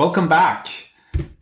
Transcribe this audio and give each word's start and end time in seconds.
Welcome 0.00 0.28
back 0.28 0.68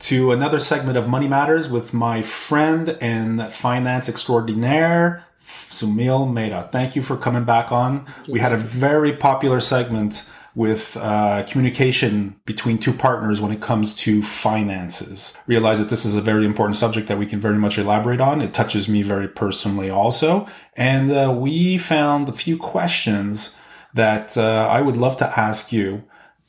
to 0.00 0.32
another 0.32 0.58
segment 0.58 0.98
of 0.98 1.06
Money 1.08 1.28
Matters 1.28 1.70
with 1.70 1.94
my 1.94 2.22
friend 2.22 2.98
and 3.00 3.52
finance 3.52 4.08
extraordinaire, 4.08 5.24
Soumil 5.70 6.28
Mehta. 6.28 6.62
Thank 6.62 6.96
you 6.96 7.02
for 7.02 7.16
coming 7.16 7.44
back 7.44 7.70
on. 7.70 8.04
We 8.26 8.40
had 8.40 8.52
a 8.52 8.56
very 8.56 9.12
popular 9.12 9.60
segment 9.60 10.28
with 10.56 10.96
uh, 10.96 11.44
communication 11.44 12.34
between 12.46 12.78
two 12.78 12.92
partners 12.92 13.40
when 13.40 13.52
it 13.52 13.60
comes 13.60 13.94
to 13.94 14.24
finances. 14.24 15.38
Realize 15.46 15.78
that 15.78 15.88
this 15.88 16.04
is 16.04 16.16
a 16.16 16.20
very 16.20 16.44
important 16.44 16.74
subject 16.74 17.06
that 17.06 17.16
we 17.16 17.26
can 17.26 17.38
very 17.38 17.58
much 17.58 17.78
elaborate 17.78 18.20
on. 18.20 18.42
It 18.42 18.54
touches 18.54 18.88
me 18.88 19.02
very 19.02 19.28
personally 19.28 19.88
also. 19.88 20.48
And 20.74 21.12
uh, 21.12 21.32
we 21.32 21.78
found 21.78 22.28
a 22.28 22.32
few 22.32 22.58
questions 22.58 23.56
that 23.94 24.36
uh, 24.36 24.66
I 24.68 24.80
would 24.80 24.96
love 24.96 25.16
to 25.18 25.38
ask 25.38 25.70
you, 25.72 26.02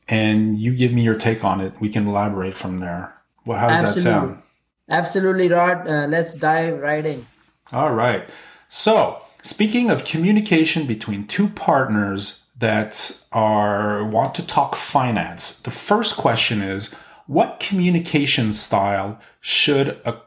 and 0.10 0.60
you 0.60 0.76
give 0.76 0.92
me 0.92 1.04
your 1.04 1.16
take 1.16 1.44
on 1.44 1.62
it. 1.62 1.74
We 1.80 1.90
can 1.90 2.08
elaborate 2.08 2.56
from 2.56 2.80
there. 2.80 3.16
Well, 3.46 3.60
how 3.60 3.68
does 3.70 3.84
Absolutely. 3.84 4.04
that 4.04 4.10
sound? 4.10 4.42
Absolutely, 4.90 5.50
Rod. 5.50 5.88
Uh, 5.88 6.08
let's 6.08 6.34
dive 6.34 6.80
right 6.80 7.06
in. 7.06 7.28
All 7.72 7.94
right. 7.94 8.28
So, 8.68 9.24
speaking 9.44 9.92
of 9.92 10.04
communication 10.04 10.88
between 10.88 11.28
two 11.28 11.48
partners 11.50 12.48
that 12.58 13.24
are 13.32 14.04
want 14.04 14.34
to 14.36 14.46
talk 14.46 14.76
finance, 14.76 15.60
the 15.62 15.72
first 15.72 16.18
question 16.18 16.62
is 16.62 16.94
what 17.28 17.60
communication 17.60 18.52
style 18.52 19.20
should 19.40 20.02
a 20.06 20.22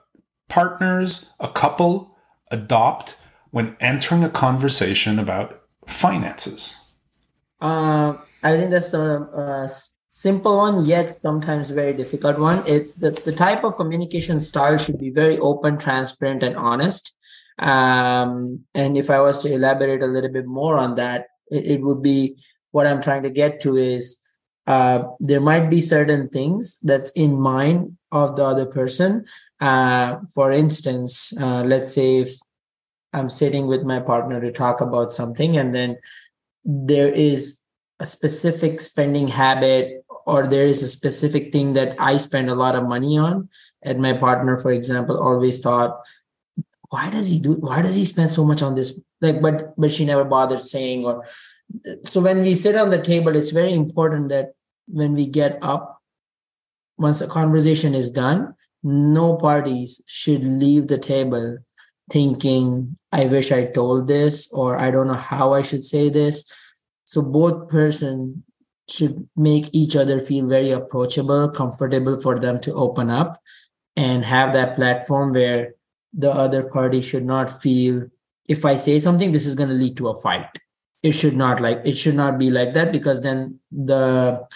partners, 0.49 1.31
a 1.41 1.49
couple 1.49 2.17
adopt 2.51 3.17
when 3.51 3.77
entering 3.81 4.23
a 4.23 4.31
conversation 4.31 5.19
about 5.19 5.63
finances? 5.87 6.93
Uh, 7.61 8.15
I 8.43 8.57
think 8.57 8.71
that's 8.71 8.93
a, 8.93 9.21
a, 9.21 9.71
simple 10.15 10.59
one, 10.59 10.85
yet 10.85 11.19
sometimes 11.23 11.71
very 11.71 11.95
difficult 11.95 12.39
one. 12.39 12.63
It 12.67 13.01
the, 13.01 13.13
the 13.13 13.33
type 13.33 13.65
of 13.65 13.77
communication 13.77 14.41
style 14.41 14.77
should 14.77 14.99
be 14.99 15.09
very 15.09 15.39
open, 15.39 15.79
transparent, 15.79 16.43
and 16.43 16.55
honest. 16.55 17.17
Um, 17.59 18.61
and 18.75 18.97
if 18.97 19.09
I 19.09 19.21
was 19.21 19.43
to 19.43 19.53
elaborate 19.53 20.03
a 20.03 20.07
little 20.07 20.31
bit 20.31 20.47
more 20.47 20.77
on 20.77 20.97
that, 20.97 21.29
it, 21.51 21.65
it 21.65 21.81
would 21.81 22.03
be 22.03 22.37
what 22.73 22.87
I'm 22.87 23.01
trying 23.01 23.23
to 23.23 23.31
get 23.31 23.61
to 23.63 23.77
is 23.77 24.19
uh, 24.67 25.05
there 25.19 25.41
might 25.41 25.71
be 25.71 25.81
certain 25.81 26.29
things 26.29 26.79
that's 26.83 27.11
in 27.13 27.41
mind 27.41 27.97
of 28.11 28.37
the 28.37 28.45
other 28.45 28.67
person. 28.67 29.25
Uh, 29.61 30.19
for 30.35 30.53
instance, 30.53 31.33
uh, 31.41 31.63
let's 31.63 31.95
say 31.95 32.19
if 32.19 32.37
I'm 33.13 33.31
sitting 33.31 33.67
with 33.67 33.83
my 33.83 34.01
partner 34.01 34.41
to 34.41 34.53
talk 34.53 34.81
about 34.81 35.13
something, 35.13 35.57
and 35.57 35.75
then 35.75 35.97
there 36.65 37.09
is 37.09 37.62
a 38.03 38.07
specific 38.07 38.81
spending 38.81 39.29
habit 39.29 40.05
or 40.27 40.47
there 40.47 40.67
is 40.67 40.83
a 40.83 40.89
specific 40.89 41.53
thing 41.53 41.73
that 41.75 41.95
I 41.99 42.17
spend 42.17 42.51
a 42.51 42.55
lot 42.55 42.75
of 42.75 42.87
money 42.87 43.19
on, 43.19 43.49
and 43.83 44.01
my 44.01 44.13
partner, 44.13 44.57
for 44.57 44.71
example, 44.71 45.19
always 45.19 45.61
thought, 45.61 46.01
why 46.91 47.11
does 47.11 47.31
he 47.31 47.41
do 47.41 47.55
why 47.55 47.81
does 47.81 47.97
he 47.97 48.05
spend 48.05 48.31
so 48.31 48.45
much 48.45 48.63
on 48.63 48.75
this? 48.75 49.01
Like, 49.21 49.41
but 49.41 49.75
but 49.79 49.93
she 49.93 50.05
never 50.05 50.25
bothered 50.25 50.63
saying 50.63 51.05
or 51.05 51.25
so 52.05 52.21
when 52.21 52.43
we 52.43 52.55
sit 52.55 52.77
on 52.77 52.91
the 52.91 53.01
table, 53.01 53.35
it's 53.35 53.51
very 53.51 53.73
important 53.73 54.29
that 54.29 54.53
when 54.87 55.15
we 55.15 55.27
get 55.27 55.59
up, 55.63 56.03
once 56.99 57.21
a 57.21 57.27
conversation 57.27 57.95
is 57.95 58.11
done, 58.11 58.55
no 58.83 59.37
parties 59.37 60.03
should 60.07 60.45
leave 60.45 60.89
the 60.89 60.99
table 60.99 61.59
thinking, 62.11 62.99
I 63.11 63.25
wish 63.25 63.53
I 63.53 63.65
told 63.65 64.09
this, 64.09 64.53
or 64.53 64.79
I 64.79 64.91
don't 64.91 65.07
know 65.07 65.15
how 65.15 65.55
I 65.55 65.63
should 65.63 65.85
say 65.85 66.11
this. 66.11 66.45
So 67.13 67.21
both 67.21 67.69
person 67.69 68.43
should 68.89 69.29
make 69.37 69.69
each 69.75 69.97
other 69.97 70.23
feel 70.23 70.47
very 70.47 70.71
approachable, 70.71 71.51
comfortable 71.51 72.19
for 72.19 72.39
them 72.39 72.59
to 72.61 72.73
open 72.73 73.11
up 73.11 73.39
and 73.97 74.25
have 74.25 74.55
that 74.55 74.77
platform 74.77 75.35
where 75.35 75.75
the 76.15 76.33
other 76.33 76.63
party 76.63 77.03
should 77.03 77.27
not 77.27 77.61
feel 77.61 78.09
if 78.49 78.65
I 78.65 78.79
say 78.79 78.99
something, 78.99 79.31
this 79.31 79.45
is 79.45 79.55
going 79.55 79.69
to 79.69 79.75
lead 79.75 79.99
to 79.99 80.09
a 80.09 80.17
fight. 80.23 80.49
It 81.03 81.13
should 81.13 81.37
not 81.37 81.61
like 81.61 81.83
it 81.85 81.99
should 81.99 82.15
not 82.15 82.39
be 82.39 82.49
like 82.49 82.73
that 82.73 82.93
because 82.93 83.21
then 83.21 83.61
the 83.71 84.49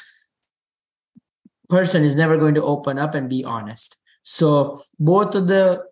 person 1.69 2.05
is 2.05 2.16
never 2.16 2.39
going 2.39 2.55
to 2.55 2.62
open 2.62 2.99
up 2.99 3.15
and 3.15 3.28
be 3.28 3.45
honest. 3.45 3.99
So 4.22 4.81
both 4.99 5.34
of 5.34 5.47
the 5.47 5.83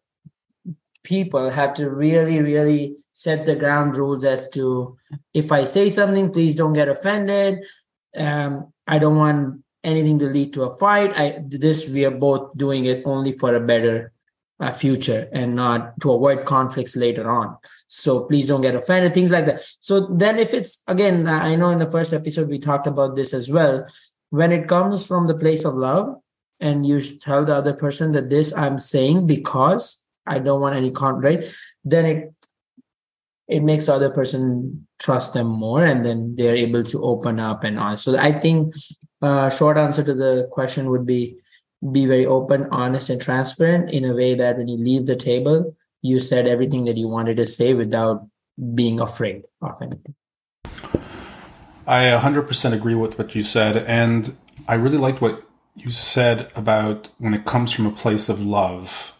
people 1.02 1.50
have 1.50 1.74
to 1.74 1.90
really, 1.90 2.40
really 2.40 2.96
set 3.14 3.46
the 3.46 3.56
ground 3.56 3.96
rules 3.96 4.24
as 4.24 4.50
to 4.50 4.98
if 5.32 5.50
I 5.50 5.64
say 5.64 5.88
something, 5.88 6.30
please 6.30 6.54
don't 6.54 6.74
get 6.74 6.88
offended. 6.88 7.64
Um, 8.14 8.72
I 8.86 8.98
don't 8.98 9.16
want 9.16 9.64
anything 9.82 10.18
to 10.18 10.26
lead 10.26 10.52
to 10.54 10.64
a 10.64 10.76
fight. 10.76 11.18
I 11.18 11.42
this 11.48 11.88
we 11.88 12.04
are 12.04 12.10
both 12.10 12.54
doing 12.56 12.84
it 12.84 13.02
only 13.06 13.32
for 13.32 13.54
a 13.54 13.60
better 13.60 14.12
uh, 14.60 14.72
future 14.72 15.28
and 15.32 15.54
not 15.54 15.98
to 16.00 16.12
avoid 16.12 16.44
conflicts 16.44 16.96
later 16.96 17.30
on. 17.30 17.56
So 17.86 18.24
please 18.24 18.48
don't 18.48 18.62
get 18.62 18.74
offended, 18.74 19.14
things 19.14 19.30
like 19.30 19.46
that. 19.46 19.60
So 19.80 20.06
then, 20.06 20.38
if 20.38 20.52
it's 20.52 20.82
again, 20.86 21.26
I 21.28 21.54
know 21.54 21.70
in 21.70 21.78
the 21.78 21.90
first 21.90 22.12
episode 22.12 22.48
we 22.48 22.58
talked 22.58 22.86
about 22.86 23.16
this 23.16 23.32
as 23.32 23.48
well. 23.48 23.86
When 24.30 24.50
it 24.52 24.68
comes 24.68 25.06
from 25.06 25.28
the 25.28 25.38
place 25.38 25.64
of 25.64 25.74
love, 25.74 26.16
and 26.60 26.86
you 26.86 27.00
tell 27.00 27.44
the 27.44 27.54
other 27.54 27.74
person 27.74 28.12
that 28.12 28.30
this 28.30 28.56
I'm 28.56 28.78
saying 28.78 29.26
because 29.26 30.02
I 30.26 30.38
don't 30.38 30.60
want 30.60 30.76
any 30.76 30.90
conflict, 30.90 31.54
then 31.84 32.06
it 32.06 32.33
it 33.48 33.62
makes 33.62 33.86
the 33.86 33.94
other 33.94 34.10
person 34.10 34.86
trust 34.98 35.34
them 35.34 35.46
more, 35.46 35.84
and 35.84 36.04
then 36.04 36.34
they're 36.36 36.54
able 36.54 36.82
to 36.84 37.02
open 37.02 37.38
up 37.38 37.64
and 37.64 37.78
on. 37.78 37.96
So 37.96 38.16
I 38.18 38.32
think 38.32 38.74
uh, 39.22 39.50
short 39.50 39.76
answer 39.76 40.02
to 40.02 40.14
the 40.14 40.48
question 40.50 40.90
would 40.90 41.06
be 41.06 41.36
be 41.92 42.06
very 42.06 42.24
open, 42.24 42.66
honest, 42.70 43.10
and 43.10 43.20
transparent 43.20 43.90
in 43.90 44.04
a 44.04 44.14
way 44.14 44.34
that 44.34 44.56
when 44.56 44.68
you 44.68 44.78
leave 44.78 45.06
the 45.06 45.16
table, 45.16 45.76
you 46.00 46.18
said 46.18 46.46
everything 46.46 46.84
that 46.86 46.96
you 46.96 47.08
wanted 47.08 47.36
to 47.36 47.46
say 47.46 47.74
without 47.74 48.26
being 48.74 49.00
afraid 49.00 49.44
of 49.60 49.80
anything. 49.82 50.14
I 51.86 52.04
100% 52.04 52.72
agree 52.72 52.94
with 52.94 53.18
what 53.18 53.34
you 53.34 53.42
said. 53.42 53.76
And 53.86 54.36
I 54.66 54.74
really 54.74 54.96
liked 54.96 55.20
what 55.20 55.46
you 55.76 55.90
said 55.90 56.50
about 56.54 57.08
when 57.18 57.34
it 57.34 57.44
comes 57.44 57.72
from 57.72 57.86
a 57.86 57.90
place 57.90 58.28
of 58.28 58.40
love. 58.40 59.16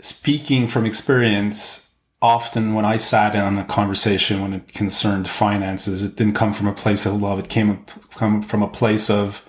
Speaking 0.00 0.68
from 0.68 0.86
experience, 0.86 1.85
often 2.22 2.74
when 2.74 2.84
I 2.84 2.96
sat 2.96 3.34
in 3.34 3.58
a 3.58 3.64
conversation 3.64 4.40
when 4.40 4.52
it 4.52 4.72
concerned 4.72 5.28
finances, 5.28 6.02
it 6.02 6.16
didn't 6.16 6.34
come 6.34 6.52
from 6.52 6.66
a 6.66 6.72
place 6.72 7.06
of 7.06 7.20
love. 7.20 7.38
It 7.38 7.48
came 7.48 7.84
from 8.10 8.62
a 8.62 8.68
place 8.68 9.10
of, 9.10 9.48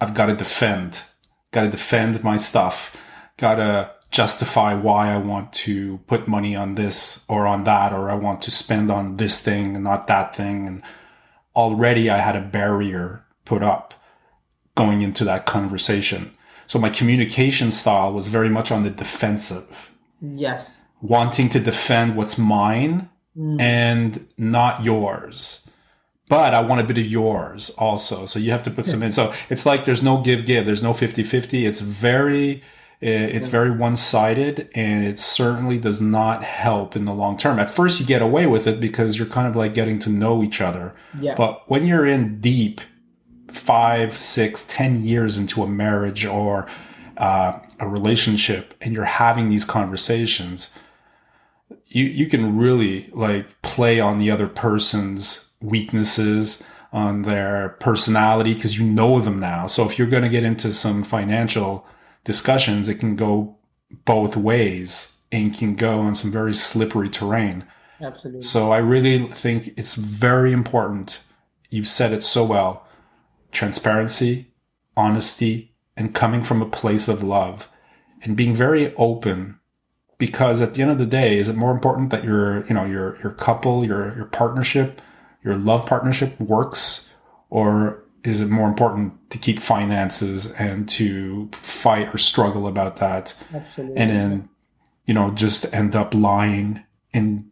I've 0.00 0.14
got 0.14 0.26
to 0.26 0.36
defend 0.36 1.02
got 1.54 1.62
to 1.62 1.70
defend 1.70 2.22
my 2.22 2.36
stuff, 2.36 3.00
got 3.38 3.54
to 3.54 3.90
justify 4.10 4.74
why 4.74 5.12
I 5.12 5.16
want 5.16 5.52
to 5.52 5.98
put 6.06 6.28
money 6.28 6.54
on 6.54 6.74
this 6.74 7.24
or 7.28 7.46
on 7.46 7.64
that, 7.64 7.92
or 7.92 8.10
I 8.10 8.14
want 8.14 8.42
to 8.42 8.50
spend 8.50 8.90
on 8.90 9.16
this 9.16 9.40
thing 9.40 9.76
and 9.76 9.84
not 9.84 10.08
that 10.08 10.36
thing. 10.36 10.66
And 10.66 10.82
already 11.56 12.10
I 12.10 12.18
had 12.18 12.36
a 12.36 12.40
barrier 12.40 13.24
put 13.44 13.62
up 13.62 13.94
going 14.74 15.00
into 15.00 15.24
that 15.24 15.46
conversation. 15.46 16.32
So 16.66 16.78
my 16.78 16.90
communication 16.90 17.70
style 17.70 18.12
was 18.12 18.28
very 18.28 18.48
much 18.48 18.70
on 18.70 18.82
the 18.82 18.90
defensive. 18.90 19.92
Yes. 20.20 20.83
Wanting 21.04 21.48
to 21.50 21.60
defend 21.60 22.16
what's 22.16 22.38
mine 22.38 23.10
mm. 23.36 23.60
and 23.60 24.26
not 24.38 24.82
yours 24.82 25.64
but 26.28 26.54
I 26.54 26.60
want 26.60 26.80
a 26.80 26.84
bit 26.84 26.98
of 26.98 27.06
yours 27.06 27.70
also. 27.78 28.26
So 28.26 28.38
you 28.38 28.50
have 28.50 28.62
to 28.64 28.70
put 28.70 28.86
some 28.86 29.02
in. 29.02 29.12
So 29.12 29.32
it's 29.50 29.66
like 29.66 29.84
there's 29.84 30.02
no 30.02 30.22
give 30.22 30.46
give. 30.46 30.66
There's 30.66 30.82
no 30.82 30.94
50 30.94 31.22
50. 31.22 31.66
It's 31.66 31.80
very 31.80 32.62
eh, 33.02 33.26
it's 33.26 33.48
very 33.48 33.70
one 33.70 33.96
sided 33.96 34.70
and 34.74 35.04
it 35.04 35.18
certainly 35.18 35.78
does 35.78 36.00
not 36.00 36.42
help 36.42 36.96
in 36.96 37.04
the 37.04 37.14
long 37.14 37.36
term. 37.36 37.58
At 37.58 37.70
first, 37.70 38.00
you 38.00 38.06
get 38.06 38.22
away 38.22 38.46
with 38.46 38.66
it 38.66 38.80
because 38.80 39.18
you're 39.18 39.26
kind 39.26 39.46
of 39.46 39.54
like 39.54 39.74
getting 39.74 39.98
to 40.00 40.10
know 40.10 40.42
each 40.42 40.60
other. 40.60 40.94
Yeah. 41.20 41.34
But 41.36 41.68
when 41.68 41.86
you're 41.86 42.06
in 42.06 42.40
deep, 42.40 42.80
five, 43.50 44.16
six, 44.16 44.66
ten 44.66 45.04
years 45.04 45.36
into 45.36 45.62
a 45.62 45.68
marriage 45.68 46.24
or 46.24 46.66
uh, 47.18 47.58
a 47.78 47.86
relationship 47.86 48.74
and 48.80 48.94
you're 48.94 49.04
having 49.04 49.50
these 49.50 49.66
conversations, 49.66 50.74
you, 51.94 52.06
you 52.06 52.26
can 52.26 52.58
really 52.58 53.08
like 53.12 53.46
play 53.62 54.00
on 54.00 54.18
the 54.18 54.30
other 54.30 54.48
person's 54.48 55.52
weaknesses, 55.60 56.66
on 56.92 57.22
their 57.22 57.70
personality, 57.80 58.54
because 58.54 58.76
you 58.76 58.84
know 58.84 59.20
them 59.20 59.38
now. 59.38 59.68
So 59.68 59.84
if 59.84 59.96
you're 59.96 60.08
going 60.08 60.24
to 60.24 60.28
get 60.28 60.42
into 60.42 60.72
some 60.72 61.04
financial 61.04 61.86
discussions, 62.24 62.88
it 62.88 62.96
can 62.96 63.14
go 63.14 63.56
both 64.04 64.36
ways 64.36 65.20
and 65.30 65.56
can 65.56 65.76
go 65.76 66.00
on 66.00 66.16
some 66.16 66.32
very 66.32 66.52
slippery 66.52 67.08
terrain. 67.08 67.64
Absolutely. 68.00 68.42
So 68.42 68.72
I 68.72 68.78
really 68.78 69.26
think 69.28 69.72
it's 69.76 69.94
very 69.94 70.52
important. 70.52 71.20
You've 71.70 71.88
said 71.88 72.12
it 72.12 72.22
so 72.22 72.44
well 72.44 72.86
transparency, 73.52 74.50
honesty, 74.96 75.72
and 75.96 76.12
coming 76.12 76.42
from 76.42 76.60
a 76.60 76.66
place 76.66 77.06
of 77.06 77.22
love 77.22 77.68
and 78.20 78.36
being 78.36 78.52
very 78.52 78.92
open 78.96 79.60
because 80.26 80.62
at 80.62 80.72
the 80.74 80.80
end 80.82 80.90
of 80.90 80.98
the 80.98 81.10
day 81.20 81.38
is 81.38 81.48
it 81.48 81.56
more 81.64 81.70
important 81.78 82.10
that 82.10 82.24
your 82.24 82.66
you 82.66 82.74
know 82.74 82.86
your 82.94 83.18
your 83.22 83.32
couple 83.32 83.84
your 83.84 84.02
your 84.16 84.24
partnership 84.26 85.00
your 85.44 85.56
love 85.56 85.86
partnership 85.86 86.40
works? 86.40 87.14
Or 87.50 88.02
is 88.24 88.40
it 88.40 88.48
more 88.48 88.66
important 88.66 89.30
to 89.30 89.38
keep 89.38 89.58
finances 89.60 90.52
and 90.52 90.88
to 90.88 91.50
fight 91.52 92.08
or 92.12 92.18
struggle 92.18 92.66
about 92.66 92.96
that? 92.96 93.40
Absolutely. 93.52 93.96
and 94.00 94.10
then 94.10 94.48
you 95.06 95.14
know 95.14 95.30
just 95.30 95.72
end 95.74 95.94
up 95.94 96.14
lying 96.14 96.82
and 97.12 97.50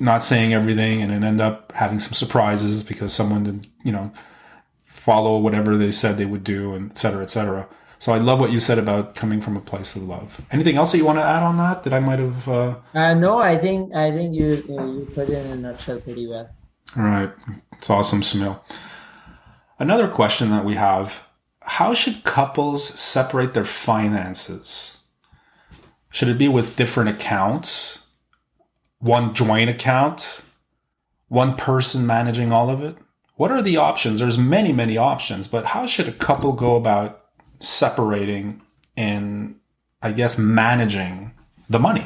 not 0.00 0.22
saying 0.22 0.54
everything 0.54 1.02
and 1.02 1.10
then 1.10 1.24
end 1.24 1.40
up 1.40 1.72
having 1.72 2.00
some 2.00 2.14
surprises 2.14 2.82
because 2.82 3.12
someone 3.12 3.44
didn't 3.44 3.66
you 3.84 3.92
know 3.92 4.12
follow 4.84 5.38
whatever 5.38 5.76
they 5.76 5.92
said 5.92 6.16
they 6.16 6.24
would 6.24 6.44
do 6.44 6.72
and 6.74 6.90
et 6.92 6.98
cetera 6.98 7.22
et 7.22 7.30
cetera 7.30 7.68
so 7.98 8.12
i 8.12 8.18
love 8.18 8.38
what 8.40 8.52
you 8.52 8.60
said 8.60 8.78
about 8.78 9.14
coming 9.14 9.40
from 9.40 9.56
a 9.56 9.60
place 9.60 9.96
of 9.96 10.02
love. 10.02 10.40
Anything 10.50 10.76
else 10.76 10.92
that 10.92 10.98
you 10.98 11.04
want 11.06 11.18
to 11.18 11.24
add 11.24 11.42
on 11.42 11.56
that 11.56 11.82
that 11.84 11.92
i 11.92 12.00
might 12.00 12.18
have 12.18 12.48
uh, 12.48 12.74
Uh, 12.94 13.14
no, 13.14 13.38
I 13.38 13.56
think 13.58 13.94
I 13.94 14.10
think 14.10 14.34
you 14.34 14.48
you 14.68 15.08
put 15.14 15.28
it 15.28 15.44
in 15.46 15.52
a 15.52 15.56
nutshell 15.56 16.00
pretty 16.00 16.26
well. 16.26 16.48
all 16.96 17.04
right. 17.04 17.30
It's 17.78 17.90
awesome 17.90 18.22
Soumil. 18.22 18.60
another 19.78 20.08
question 20.08 20.50
that 20.50 20.64
we 20.64 20.74
have 20.74 21.26
how 21.62 21.94
should 21.94 22.22
couples 22.22 22.84
separate 22.84 23.52
their 23.54 23.64
finances? 23.64 25.02
Should 26.10 26.28
it 26.28 26.38
be 26.38 26.48
with 26.48 26.76
different 26.76 27.10
accounts? 27.10 28.06
One 29.00 29.34
joint 29.34 29.68
account? 29.68 30.42
One 31.28 31.56
person 31.56 32.06
managing 32.06 32.52
all 32.52 32.70
of 32.70 32.82
it? 32.82 32.96
What 33.34 33.50
are 33.50 33.60
the 33.62 33.76
options? 33.76 34.20
There's 34.20 34.38
many 34.38 34.72
many 34.72 34.96
options 34.96 35.48
but 35.48 35.66
how 35.66 35.86
should 35.86 36.08
a 36.08 36.12
couple 36.12 36.52
go 36.52 36.76
about 36.76 37.25
separating 37.60 38.60
and 38.96 39.56
i 40.02 40.12
guess 40.12 40.38
managing 40.38 41.32
the 41.68 41.78
money 41.78 42.04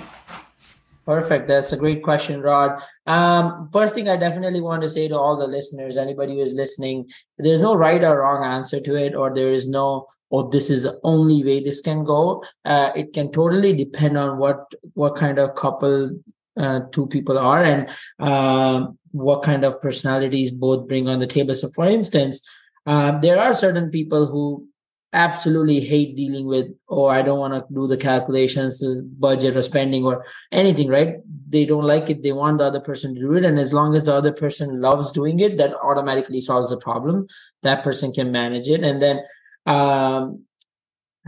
Perfect. 1.11 1.49
That's 1.49 1.73
a 1.73 1.77
great 1.77 2.05
question, 2.05 2.41
Rod. 2.41 2.81
Um, 3.05 3.69
first 3.73 3.95
thing 3.95 4.09
I 4.09 4.17
definitely 4.17 4.61
want 4.61 4.83
to 4.83 4.89
say 4.89 5.09
to 5.09 5.19
all 5.19 5.37
the 5.37 5.49
listeners, 5.49 5.97
anybody 5.97 6.35
who 6.35 6.43
is 6.43 6.53
listening, 6.53 7.11
there's 7.37 7.61
no 7.61 7.75
right 7.75 8.05
or 8.05 8.21
wrong 8.21 8.45
answer 8.45 8.81
to 8.81 8.95
it, 8.95 9.17
or 9.17 9.35
there 9.35 9.53
is 9.53 9.69
no, 9.69 10.07
oh, 10.31 10.49
this 10.49 10.71
is 10.71 10.85
the 10.85 11.01
only 11.03 11.43
way 11.43 11.59
this 11.59 11.81
can 11.81 12.05
go. 12.05 12.45
Uh, 12.65 12.93
it 12.95 13.13
can 13.13 13.33
totally 13.33 13.73
depend 13.73 14.17
on 14.17 14.39
what 14.39 14.73
what 14.95 15.17
kind 15.17 15.41
of 15.41 15.57
couple 15.57 16.13
uh, 16.57 16.81
two 16.93 17.09
people 17.09 17.39
are 17.39 17.65
and 17.65 17.91
um, 18.21 18.97
what 19.11 19.43
kind 19.43 19.65
of 19.65 19.83
personalities 19.83 20.53
both 20.53 20.87
bring 20.87 21.09
on 21.09 21.19
the 21.19 21.27
table. 21.27 21.57
So, 21.57 21.71
for 21.75 21.87
instance, 21.87 22.41
uh, 22.87 23.19
there 23.19 23.41
are 23.41 23.55
certain 23.55 23.91
people 23.91 24.27
who 24.27 24.69
absolutely 25.13 25.81
hate 25.81 26.17
dealing 26.17 26.47
with 26.47 26.69
oh 26.89 27.07
i 27.07 27.21
don't 27.21 27.41
want 27.41 27.53
to 27.53 27.75
do 27.75 27.89
the 27.89 27.97
calculations 27.97 28.81
budget 29.19 29.57
or 29.57 29.63
spending 29.63 30.05
or 30.05 30.25
anything 30.53 30.89
right? 30.89 31.17
They 31.49 31.65
don't 31.65 31.85
like 31.85 32.09
it 32.11 32.23
they 32.23 32.33
want 32.33 32.59
the 32.59 32.67
other 32.67 32.81
person 32.81 33.15
to 33.15 33.21
do 33.21 33.35
it 33.35 33.45
and 33.45 33.59
as 33.59 33.73
long 33.73 33.95
as 33.95 34.05
the 34.05 34.15
other 34.15 34.33
person 34.33 34.81
loves 34.81 35.11
doing 35.11 35.41
it 35.41 35.59
that 35.59 35.75
automatically 35.75 36.41
solves 36.41 36.71
the 36.71 36.77
problem. 36.77 37.27
That 37.63 37.83
person 37.83 38.13
can 38.13 38.31
manage 38.31 38.69
it. 38.69 38.85
And 38.85 39.03
then 39.03 39.25
um, 39.67 40.45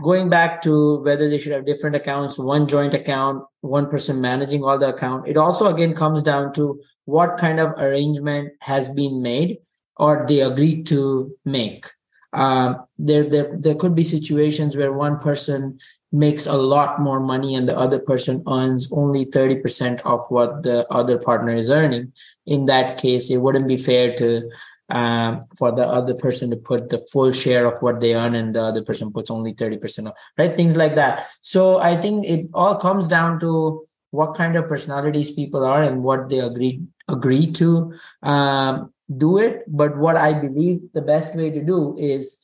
going 0.01 0.29
back 0.29 0.61
to 0.61 1.01
whether 1.03 1.29
they 1.29 1.37
should 1.37 1.51
have 1.51 1.65
different 1.65 1.95
accounts 1.95 2.39
one 2.39 2.67
joint 2.67 2.93
account 2.93 3.43
one 3.61 3.89
person 3.89 4.19
managing 4.19 4.63
all 4.63 4.77
the 4.77 4.89
account 4.89 5.27
it 5.27 5.37
also 5.37 5.73
again 5.73 5.93
comes 5.93 6.23
down 6.23 6.51
to 6.51 6.81
what 7.05 7.37
kind 7.37 7.59
of 7.59 7.69
arrangement 7.77 8.51
has 8.59 8.89
been 8.89 9.21
made 9.21 9.59
or 9.97 10.25
they 10.27 10.41
agreed 10.41 10.87
to 10.87 11.31
make 11.45 11.91
um, 12.33 12.85
there, 12.97 13.23
there 13.29 13.55
there 13.57 13.75
could 13.75 13.95
be 13.95 14.03
situations 14.03 14.75
where 14.75 14.91
one 14.91 15.19
person 15.19 15.79
makes 16.11 16.45
a 16.45 16.53
lot 16.53 17.01
more 17.01 17.19
money 17.19 17.55
and 17.55 17.67
the 17.67 17.77
other 17.77 17.99
person 17.99 18.43
earns 18.47 18.87
only 18.91 19.25
30% 19.25 19.99
of 20.01 20.25
what 20.29 20.61
the 20.61 20.87
other 20.89 21.17
partner 21.17 21.55
is 21.55 21.71
earning. 21.71 22.13
In 22.45 22.65
that 22.65 22.97
case 22.97 23.31
it 23.31 23.37
wouldn't 23.37 23.67
be 23.67 23.77
fair 23.77 24.15
to 24.17 24.49
um, 24.89 25.45
for 25.57 25.71
the 25.71 25.85
other 25.85 26.13
person 26.13 26.51
to 26.51 26.55
put 26.55 26.89
the 26.89 27.03
full 27.11 27.31
share 27.31 27.65
of 27.65 27.81
what 27.81 27.99
they 27.99 28.13
earn 28.13 28.35
and 28.35 28.53
the 28.53 28.61
other 28.61 28.83
person 28.83 29.11
puts 29.11 29.31
only 29.31 29.53
30% 29.55 30.07
of 30.07 30.13
right? 30.37 30.55
Things 30.55 30.75
like 30.75 30.95
that. 30.95 31.27
So 31.41 31.79
i 31.79 31.95
think 31.99 32.25
it 32.25 32.47
all 32.53 32.75
comes 32.75 33.07
down 33.07 33.39
to 33.39 33.83
what 34.11 34.35
kind 34.35 34.55
of 34.55 34.67
personalities 34.67 35.31
people 35.31 35.65
are 35.65 35.81
and 35.81 36.03
what 36.03 36.29
they 36.29 36.39
agree 36.39 36.81
agree 37.07 37.51
to. 37.53 37.93
Um, 38.21 38.93
do 39.17 39.37
it 39.37 39.63
but 39.67 39.97
what 39.97 40.15
i 40.15 40.33
believe 40.33 40.81
the 40.93 41.01
best 41.01 41.35
way 41.35 41.49
to 41.49 41.63
do 41.63 41.95
is 41.97 42.37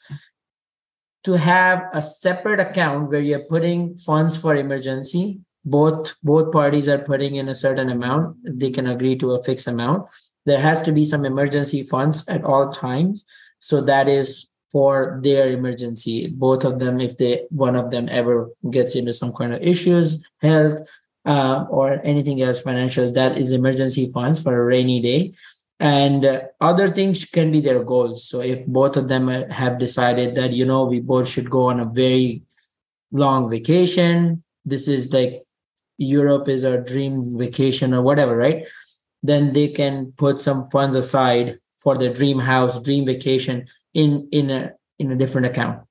to 1.23 1.33
have 1.33 1.83
a 1.93 2.01
separate 2.01 2.59
account 2.59 3.09
where 3.09 3.19
you're 3.19 3.45
putting 3.45 3.95
funds 3.97 4.37
for 4.37 4.55
emergency. 4.55 5.39
Both 5.65 6.15
both 6.23 6.51
parties 6.51 6.87
are 6.87 6.99
putting 6.99 7.35
in 7.35 7.49
a 7.49 7.55
certain 7.55 7.89
amount. 7.89 8.37
They 8.43 8.71
can 8.71 8.87
agree 8.87 9.17
to 9.17 9.33
a 9.33 9.43
fixed 9.43 9.67
amount. 9.67 10.07
There 10.45 10.61
has 10.61 10.81
to 10.83 10.91
be 10.91 11.03
some 11.03 11.25
emergency 11.25 11.83
funds 11.83 12.27
at 12.27 12.43
all 12.43 12.71
times. 12.71 13.25
So 13.59 13.81
that 13.81 14.07
is 14.07 14.47
for 14.71 15.19
their 15.21 15.49
emergency. 15.49 16.29
Both 16.29 16.63
of 16.63 16.79
them 16.79 17.01
if 17.01 17.17
they 17.17 17.45
one 17.49 17.75
of 17.75 17.91
them 17.91 18.07
ever 18.09 18.49
gets 18.71 18.95
into 18.95 19.11
some 19.11 19.33
kind 19.33 19.53
of 19.53 19.61
issues 19.61 20.23
health 20.41 20.79
uh, 21.25 21.65
or 21.69 21.99
anything 22.05 22.41
else 22.41 22.61
financial 22.61 23.11
that 23.11 23.37
is 23.37 23.51
emergency 23.51 24.09
funds 24.13 24.41
for 24.41 24.55
a 24.55 24.65
rainy 24.65 25.01
day 25.01 25.33
and 25.79 26.25
uh, 26.25 26.41
other 26.59 26.89
things 26.89 27.25
can 27.25 27.51
be 27.51 27.61
their 27.61 27.83
goals. 27.83 28.27
So 28.27 28.41
if 28.41 28.65
both 28.65 28.97
of 28.97 29.07
them 29.07 29.27
have 29.27 29.79
decided 29.79 30.35
that 30.35 30.53
you 30.53 30.65
know 30.65 30.85
we 30.85 30.99
both 30.99 31.27
should 31.27 31.49
go 31.49 31.69
on 31.69 31.79
a 31.79 31.85
very 31.85 32.43
long 33.11 33.49
vacation 33.49 34.43
this 34.65 34.87
is 34.87 35.11
like 35.11 35.43
europe 35.97 36.47
is 36.47 36.63
our 36.63 36.79
dream 36.79 37.37
vacation 37.37 37.93
or 37.93 38.01
whatever 38.01 38.35
right? 38.35 38.67
Then 39.21 39.51
they 39.51 39.67
can 39.67 40.13
put 40.15 40.39
some 40.39 40.69
funds 40.69 40.95
aside 40.95 41.59
for 41.79 41.97
their 41.97 42.13
dream 42.13 42.39
house 42.39 42.81
dream 42.81 43.05
vacation 43.05 43.67
in 43.93 44.29
in 44.31 44.49
a 44.49 44.73
in 44.97 45.11
a 45.11 45.15
different 45.15 45.47
account. 45.47 45.81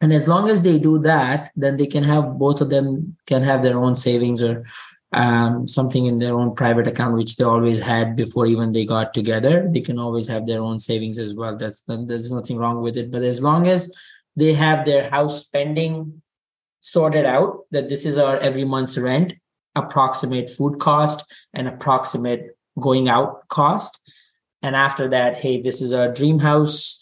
And 0.00 0.12
as 0.12 0.26
long 0.26 0.48
as 0.48 0.62
they 0.62 0.78
do 0.78 0.98
that 1.00 1.50
then 1.56 1.76
they 1.76 1.86
can 1.86 2.04
have 2.04 2.38
both 2.38 2.60
of 2.60 2.70
them 2.70 3.16
can 3.26 3.42
have 3.42 3.62
their 3.62 3.78
own 3.78 3.96
savings 3.96 4.42
or 4.42 4.64
um, 5.12 5.68
something 5.68 6.06
in 6.06 6.18
their 6.18 6.34
own 6.34 6.54
private 6.54 6.86
account 6.86 7.16
which 7.16 7.36
they 7.36 7.44
always 7.44 7.78
had 7.78 8.16
before 8.16 8.46
even 8.46 8.72
they 8.72 8.86
got 8.86 9.12
together. 9.12 9.68
They 9.70 9.80
can 9.80 9.98
always 9.98 10.26
have 10.28 10.46
their 10.46 10.62
own 10.62 10.78
savings 10.78 11.18
as 11.18 11.34
well. 11.34 11.56
That's 11.56 11.82
there's 11.86 12.32
nothing 12.32 12.56
wrong 12.56 12.80
with 12.80 12.96
it. 12.96 13.10
But 13.10 13.22
as 13.22 13.42
long 13.42 13.68
as 13.68 13.94
they 14.36 14.54
have 14.54 14.86
their 14.86 15.10
house 15.10 15.44
spending 15.44 16.22
sorted 16.80 17.26
out 17.26 17.60
that 17.70 17.88
this 17.88 18.06
is 18.06 18.18
our 18.18 18.38
every 18.38 18.64
month's 18.64 18.98
rent 18.98 19.34
approximate 19.74 20.50
food 20.50 20.80
cost 20.80 21.32
and 21.54 21.68
approximate 21.68 22.56
going 22.80 23.08
out 23.08 23.46
cost. 23.48 24.00
And 24.62 24.74
after 24.74 25.08
that 25.10 25.36
hey 25.36 25.60
this 25.60 25.82
is 25.82 25.92
our 25.92 26.10
dream 26.10 26.38
house. 26.38 27.00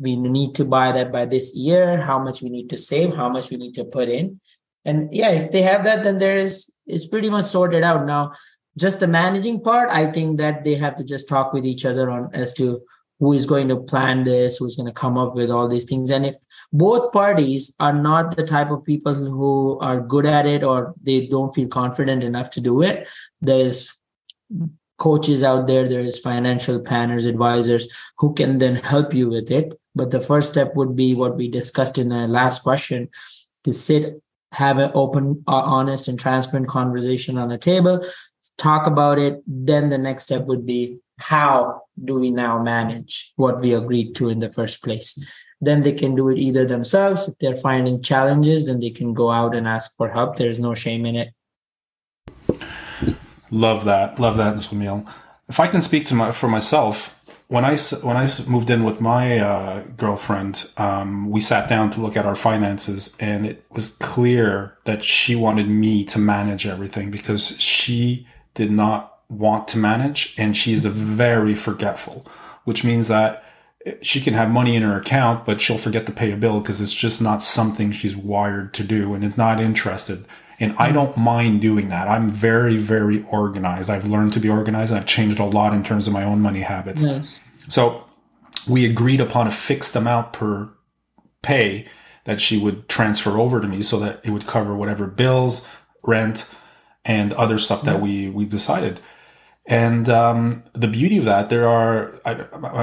We 0.00 0.16
need 0.16 0.56
to 0.56 0.64
buy 0.64 0.92
that 0.92 1.10
by 1.10 1.24
this 1.24 1.54
year. 1.56 2.00
How 2.02 2.18
much 2.18 2.42
we 2.42 2.50
need 2.50 2.68
to 2.70 2.76
save 2.76 3.14
how 3.14 3.28
much 3.30 3.50
we 3.50 3.56
need 3.56 3.74
to 3.76 3.84
put 3.84 4.10
in. 4.10 4.40
And 4.84 5.12
yeah 5.12 5.30
if 5.30 5.50
they 5.50 5.62
have 5.62 5.84
that 5.84 6.02
then 6.04 6.18
there 6.18 6.36
is 6.36 6.70
it's 6.86 7.06
pretty 7.06 7.30
much 7.30 7.46
sorted 7.46 7.82
out 7.82 8.06
now. 8.06 8.32
Just 8.78 9.00
the 9.00 9.06
managing 9.06 9.62
part 9.62 9.88
i 9.88 10.04
think 10.04 10.36
that 10.38 10.62
they 10.62 10.74
have 10.74 10.96
to 10.96 11.04
just 11.04 11.28
talk 11.28 11.54
with 11.54 11.64
each 11.64 11.86
other 11.86 12.10
on 12.10 12.28
as 12.34 12.52
to 12.52 12.82
who 13.18 13.32
is 13.32 13.46
going 13.46 13.68
to 13.68 13.76
plan 13.76 14.24
this 14.24 14.58
who's 14.58 14.76
going 14.76 14.86
to 14.86 14.92
come 14.92 15.16
up 15.16 15.34
with 15.34 15.50
all 15.50 15.68
these 15.68 15.84
things. 15.84 16.10
And 16.10 16.26
if 16.26 16.34
both 16.72 17.12
parties 17.12 17.74
are 17.80 17.92
not 17.92 18.36
the 18.36 18.44
type 18.44 18.70
of 18.70 18.84
people 18.84 19.14
who 19.14 19.78
are 19.80 20.00
good 20.00 20.26
at 20.26 20.46
it 20.46 20.62
or 20.62 20.94
they 21.02 21.26
don't 21.26 21.54
feel 21.54 21.68
confident 21.68 22.22
enough 22.22 22.50
to 22.50 22.60
do 22.60 22.82
it 22.82 23.08
there's 23.40 23.94
coaches 24.98 25.42
out 25.42 25.66
there 25.66 25.86
there 25.86 26.00
is 26.00 26.18
financial 26.18 26.80
planners 26.80 27.26
advisors 27.26 27.88
who 28.18 28.32
can 28.34 28.58
then 28.58 28.76
help 28.76 29.14
you 29.14 29.28
with 29.28 29.50
it. 29.50 29.78
But 29.94 30.10
the 30.10 30.20
first 30.20 30.50
step 30.52 30.74
would 30.74 30.94
be 30.94 31.14
what 31.14 31.36
we 31.36 31.48
discussed 31.48 31.98
in 31.98 32.10
the 32.10 32.26
last 32.28 32.62
question 32.62 33.08
to 33.64 33.72
sit 33.72 34.22
have 34.56 34.78
an 34.78 34.90
open 34.94 35.44
uh, 35.46 35.62
honest 35.76 36.08
and 36.08 36.18
transparent 36.18 36.68
conversation 36.68 37.36
on 37.36 37.48
the 37.48 37.58
table 37.58 38.02
talk 38.58 38.86
about 38.86 39.18
it. 39.18 39.42
Then 39.46 39.88
the 39.88 39.98
next 39.98 40.24
step 40.24 40.46
would 40.46 40.66
be 40.66 40.98
how 41.18 41.82
do 42.02 42.14
we 42.14 42.30
now 42.30 42.62
manage 42.62 43.32
what 43.36 43.60
we 43.60 43.74
agreed 43.74 44.14
to 44.16 44.28
in 44.28 44.40
the 44.40 44.52
first 44.52 44.82
place? 44.82 45.18
Then 45.60 45.82
they 45.82 45.92
can 45.92 46.14
do 46.14 46.28
it 46.28 46.38
either 46.38 46.66
themselves. 46.66 47.28
If 47.28 47.38
they're 47.38 47.56
finding 47.56 48.02
challenges 48.02 48.66
then 48.66 48.80
they 48.80 48.90
can 48.90 49.14
go 49.14 49.30
out 49.30 49.54
and 49.54 49.66
ask 49.66 49.96
for 49.96 50.10
help. 50.10 50.36
There's 50.36 50.60
no 50.60 50.74
shame 50.74 51.06
in 51.06 51.16
it. 51.16 51.30
Love 53.50 53.84
that. 53.84 54.18
Love 54.18 54.36
that, 54.36 54.56
Soumil. 54.56 55.06
If 55.48 55.60
I 55.60 55.68
can 55.68 55.80
speak 55.80 56.06
to 56.08 56.14
my 56.14 56.32
for 56.32 56.48
myself, 56.48 57.15
when 57.48 57.64
I 57.64 57.76
when 57.76 58.16
I 58.16 58.28
moved 58.48 58.70
in 58.70 58.82
with 58.82 59.00
my 59.00 59.38
uh, 59.38 59.84
girlfriend, 59.96 60.70
um, 60.76 61.30
we 61.30 61.40
sat 61.40 61.68
down 61.68 61.90
to 61.92 62.00
look 62.00 62.16
at 62.16 62.26
our 62.26 62.34
finances, 62.34 63.16
and 63.20 63.46
it 63.46 63.64
was 63.70 63.96
clear 63.98 64.76
that 64.84 65.04
she 65.04 65.36
wanted 65.36 65.68
me 65.68 66.04
to 66.06 66.18
manage 66.18 66.66
everything 66.66 67.10
because 67.10 67.58
she 67.60 68.26
did 68.54 68.72
not 68.72 69.20
want 69.28 69.68
to 69.68 69.78
manage, 69.78 70.34
and 70.36 70.56
she 70.56 70.72
is 70.72 70.86
very 70.86 71.54
forgetful, 71.54 72.26
which 72.64 72.84
means 72.84 73.06
that 73.08 73.44
she 74.02 74.20
can 74.20 74.34
have 74.34 74.50
money 74.50 74.74
in 74.74 74.82
her 74.82 74.96
account, 74.96 75.44
but 75.44 75.60
she'll 75.60 75.78
forget 75.78 76.06
to 76.06 76.12
pay 76.12 76.32
a 76.32 76.36
bill 76.36 76.58
because 76.58 76.80
it's 76.80 76.94
just 76.94 77.22
not 77.22 77.42
something 77.42 77.92
she's 77.92 78.16
wired 78.16 78.74
to 78.74 78.82
do, 78.82 79.14
and 79.14 79.22
is 79.22 79.38
not 79.38 79.60
interested. 79.60 80.26
And 80.58 80.74
I 80.78 80.90
don't 80.90 81.16
mind 81.16 81.60
doing 81.60 81.90
that. 81.90 82.08
I'm 82.08 82.28
very, 82.28 82.78
very 82.78 83.24
organized. 83.24 83.90
I've 83.90 84.06
learned 84.06 84.32
to 84.34 84.40
be 84.40 84.48
organized. 84.48 84.92
I've 84.92 85.06
changed 85.06 85.38
a 85.38 85.44
lot 85.44 85.74
in 85.74 85.84
terms 85.84 86.06
of 86.06 86.14
my 86.14 86.24
own 86.24 86.40
money 86.40 86.62
habits. 86.62 87.02
Nice. 87.02 87.40
So 87.68 88.04
we 88.66 88.84
agreed 88.88 89.20
upon 89.20 89.46
a 89.46 89.50
fixed 89.50 89.94
amount 89.94 90.32
per 90.32 90.70
pay 91.42 91.86
that 92.24 92.40
she 92.40 92.58
would 92.58 92.88
transfer 92.88 93.38
over 93.38 93.60
to 93.60 93.68
me 93.68 93.82
so 93.82 93.98
that 94.00 94.20
it 94.24 94.30
would 94.30 94.46
cover 94.46 94.74
whatever 94.74 95.06
bills, 95.06 95.66
rent, 96.02 96.52
and 97.04 97.32
other 97.34 97.58
stuff 97.58 97.82
that 97.82 98.00
we 98.00 98.28
we 98.28 98.44
decided. 98.44 99.00
And 99.66 100.08
um, 100.08 100.62
the 100.74 100.86
beauty 100.86 101.18
of 101.18 101.24
that, 101.24 101.48
there 101.48 101.68
are, 101.68 102.20
I, 102.24 102.32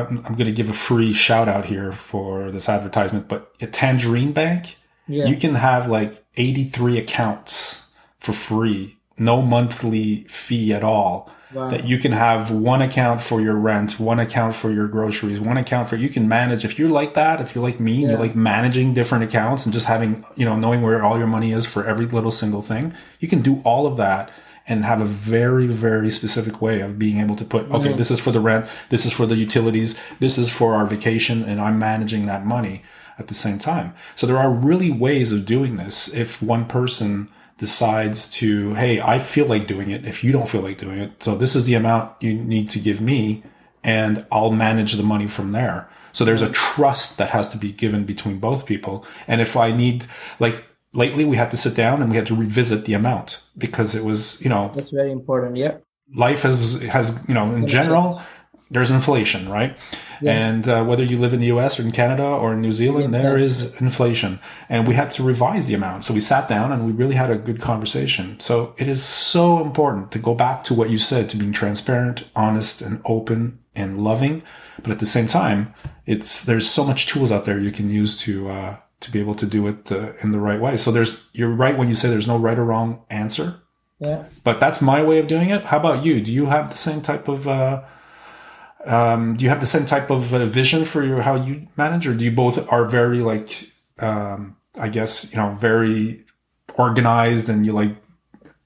am 0.02 0.22
going 0.22 0.46
to 0.46 0.52
give 0.52 0.70
a 0.70 0.74
free 0.74 1.14
shout 1.14 1.48
out 1.48 1.66
here 1.66 1.94
for 1.94 2.52
this 2.52 2.68
advertisement, 2.68 3.30
but 3.30 3.58
Tangerine 3.72 4.34
Bank, 4.34 4.76
yeah. 5.08 5.26
you 5.26 5.36
can 5.36 5.56
have 5.56 5.88
like 5.88 6.24
83 6.38 6.98
accounts 6.98 7.92
for 8.20 8.34
free, 8.34 8.98
no 9.18 9.42
monthly 9.42 10.24
fee 10.26 10.74
at 10.74 10.84
all. 10.84 11.30
Wow. 11.54 11.70
That 11.70 11.86
you 11.86 12.00
can 12.00 12.14
have 12.14 12.50
one 12.50 12.82
account 12.82 13.22
for 13.22 13.40
your 13.40 13.54
rent, 13.54 14.00
one 14.00 14.20
account 14.20 14.56
for 14.56 14.72
your 14.72 14.88
groceries, 14.88 15.40
one 15.40 15.56
account 15.56 15.88
for 15.88 15.96
you 15.96 16.10
can 16.10 16.28
manage. 16.28 16.66
If 16.66 16.80
you're 16.80 16.90
like 16.90 17.14
that, 17.14 17.42
if 17.42 17.54
you're 17.54 17.64
like 17.64 17.80
me, 17.80 18.02
yeah. 18.02 18.12
you 18.12 18.18
like 18.18 18.36
managing 18.36 18.96
different 18.96 19.24
accounts 19.24 19.64
and 19.64 19.72
just 19.72 19.86
having, 19.86 20.26
you 20.36 20.46
know, 20.46 20.56
knowing 20.56 20.82
where 20.82 21.04
all 21.04 21.16
your 21.16 21.28
money 21.28 21.52
is 21.52 21.68
for 21.68 21.86
every 21.86 22.08
little 22.08 22.32
single 22.32 22.64
thing, 22.64 22.96
you 23.20 23.28
can 23.28 23.44
do 23.44 23.62
all 23.64 23.86
of 23.86 23.98
that 23.98 24.32
and 24.66 24.84
have 24.84 25.00
a 25.00 25.06
very, 25.06 25.68
very 25.68 26.10
specific 26.10 26.60
way 26.60 26.82
of 26.82 26.98
being 26.98 27.20
able 27.20 27.36
to 27.36 27.46
put, 27.46 27.66
okay, 27.66 27.90
mm-hmm. 27.90 27.98
this 27.98 28.10
is 28.10 28.20
for 28.20 28.32
the 28.32 28.40
rent, 28.40 28.68
this 28.90 29.06
is 29.06 29.14
for 29.14 29.28
the 29.28 29.36
utilities, 29.36 30.00
this 30.20 30.40
is 30.40 30.50
for 30.50 30.74
our 30.74 30.88
vacation, 30.88 31.44
and 31.44 31.62
I'm 31.62 31.78
managing 31.78 32.26
that 32.26 32.48
money 32.48 32.82
at 33.18 33.28
the 33.28 33.34
same 33.34 33.60
time. 33.60 33.94
So 34.16 34.28
there 34.28 34.38
are 34.38 34.52
really 34.52 34.92
ways 34.92 35.32
of 35.32 35.46
doing 35.46 35.78
this 35.78 36.14
if 36.14 36.42
one 36.42 36.66
person 36.66 37.30
decides 37.58 38.30
to, 38.30 38.74
hey, 38.74 39.00
I 39.00 39.20
feel 39.20 39.46
like 39.46 39.68
doing 39.68 39.92
it 39.92 40.06
if 40.06 40.24
you 40.24 40.32
don't 40.32 40.50
feel 40.50 40.62
like 40.62 40.78
doing 40.78 41.00
it. 41.00 41.24
So 41.24 41.36
this 41.36 41.56
is 41.56 41.66
the 41.66 41.76
amount 41.76 42.14
you 42.20 42.34
need 42.34 42.70
to 42.72 42.80
give 42.80 43.00
me, 43.00 43.44
and 43.84 44.26
I'll 44.32 44.52
manage 44.52 44.94
the 44.94 45.04
money 45.04 45.28
from 45.28 45.52
there. 45.52 45.90
So 46.12 46.26
there's 46.26 46.42
a 46.42 46.50
trust 46.52 47.18
that 47.18 47.32
has 47.32 47.48
to 47.50 47.58
be 47.58 47.72
given 47.72 48.06
between 48.06 48.40
both 48.40 48.66
people. 48.66 49.06
And 49.28 49.42
if 49.42 49.56
I 49.56 49.72
need, 49.72 50.06
like, 50.40 50.66
lately 50.94 51.26
we 51.26 51.36
had 51.36 51.52
to 51.52 51.58
sit 51.58 51.76
down 51.76 52.02
and 52.02 52.10
we 52.10 52.18
had 52.18 52.28
to 52.28 52.36
revisit 52.36 52.86
the 52.86 52.94
amount 52.94 53.42
because 53.58 53.96
it 53.96 54.04
was 54.04 54.42
you 54.44 54.50
know 54.50 54.72
that's 54.76 54.92
very 54.92 55.12
important 55.12 55.58
yeah 55.58 55.78
life 56.16 56.44
has 56.44 56.82
has 56.84 57.24
you 57.28 57.34
know 57.34 57.46
in 57.46 57.68
general 57.68 58.22
there's 58.74 58.92
inflation 58.92 59.50
right 59.50 59.78
yeah. 60.22 60.32
and 60.32 60.68
uh, 60.68 60.84
whether 60.84 61.04
you 61.04 61.18
live 61.18 61.34
in 61.34 61.40
the 61.40 61.48
us 61.48 61.80
or 61.80 61.84
in 61.84 61.92
canada 61.92 62.24
or 62.24 62.54
in 62.54 62.62
new 62.62 62.72
zealand 62.72 63.14
yeah, 63.14 63.22
there 63.22 63.38
is 63.38 63.80
inflation 63.82 64.40
and 64.70 64.88
we 64.88 64.94
had 64.94 65.10
to 65.10 65.24
revise 65.24 65.68
the 65.68 65.74
amount 65.74 66.04
so 66.04 66.14
we 66.14 66.20
sat 66.20 66.48
down 66.48 66.72
and 66.72 66.86
we 66.86 66.92
really 66.92 67.16
had 67.16 67.32
a 67.32 67.36
good 67.36 67.62
conversation 67.62 68.40
so 68.40 68.76
it 68.78 68.88
is 68.88 69.04
so 69.04 69.62
important 69.62 70.12
to 70.12 70.20
go 70.20 70.34
back 70.34 70.64
to 70.64 70.74
what 70.74 70.90
you 70.90 71.00
said 71.00 71.30
to 71.30 71.38
being 71.38 71.54
transparent 71.54 72.28
honest 72.36 72.82
and 72.82 73.02
open 73.06 73.60
and 73.76 74.02
loving 74.02 74.44
but 74.82 74.92
at 74.92 75.00
the 75.00 75.06
same 75.06 75.28
time 75.28 75.74
it's 76.06 76.44
there's 76.46 76.70
so 76.70 76.84
much 76.84 77.08
tools 77.08 77.32
out 77.32 77.46
there 77.46 77.60
you 77.60 77.72
can 77.72 77.90
use 77.90 78.20
to 78.20 78.50
uh, 78.50 78.78
to 79.04 79.12
be 79.12 79.20
able 79.20 79.36
to 79.36 79.46
do 79.46 79.68
it 79.68 79.92
uh, 79.92 80.14
in 80.22 80.32
the 80.32 80.40
right 80.40 80.60
way. 80.60 80.78
So 80.78 80.92
there's 80.92 81.28
you're 81.34 81.50
right 81.50 81.78
when 81.78 81.90
you 81.90 81.96
say 81.96 82.10
there's 82.10 82.28
no 82.28 82.38
right 82.38 82.58
or 82.58 82.66
wrong 82.66 83.04
answer. 83.10 83.62
Yeah. 84.00 84.26
But 84.44 84.60
that's 84.60 84.82
my 84.82 85.04
way 85.04 85.20
of 85.20 85.28
doing 85.28 85.50
it. 85.50 85.66
How 85.66 85.78
about 85.78 86.04
you? 86.04 86.22
Do 86.22 86.32
you 86.32 86.48
have 86.48 86.72
the 86.72 86.78
same 86.78 87.02
type 87.02 87.28
of 87.28 87.48
uh, 87.48 87.84
um, 88.86 89.36
do 89.38 89.44
you 89.44 89.50
have 89.50 89.60
the 89.60 89.66
same 89.66 89.86
type 89.86 90.10
of 90.10 90.34
uh, 90.34 90.46
vision 90.46 90.86
for 90.86 91.04
your 91.04 91.22
how 91.22 91.36
you 91.36 91.68
manage, 91.78 92.08
or 92.08 92.14
do 92.14 92.26
you 92.26 92.32
both 92.32 92.72
are 92.72 92.86
very 92.86 93.20
like 93.20 93.70
um, 94.00 94.56
I 94.76 94.90
guess 94.90 95.32
you 95.32 95.40
know 95.40 95.52
very 95.56 96.24
organized 96.76 97.50
and 97.50 97.66
you 97.66 97.74
like 97.74 97.96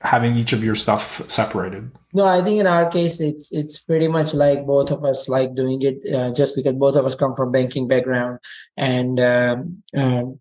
having 0.02 0.36
each 0.36 0.54
of 0.54 0.64
your 0.64 0.76
stuff 0.76 1.30
separated? 1.30 1.92
No, 2.14 2.26
I 2.26 2.42
think 2.42 2.60
in 2.60 2.68
our 2.68 2.90
case, 2.90 3.20
it's 3.20 3.52
it's 3.52 3.80
pretty 3.80 4.08
much 4.08 4.34
like 4.34 4.66
both 4.66 4.92
of 4.92 5.04
us 5.06 5.30
like 5.30 5.54
doing 5.54 5.82
it, 5.82 5.98
uh, 6.14 6.34
just 6.34 6.56
because 6.56 6.76
both 6.76 6.96
of 6.96 7.06
us 7.06 7.16
come 7.16 7.36
from 7.36 7.52
banking 7.52 7.88
background, 7.88 8.40
and 8.76 9.20
um, 9.20 9.84
um, 9.96 10.40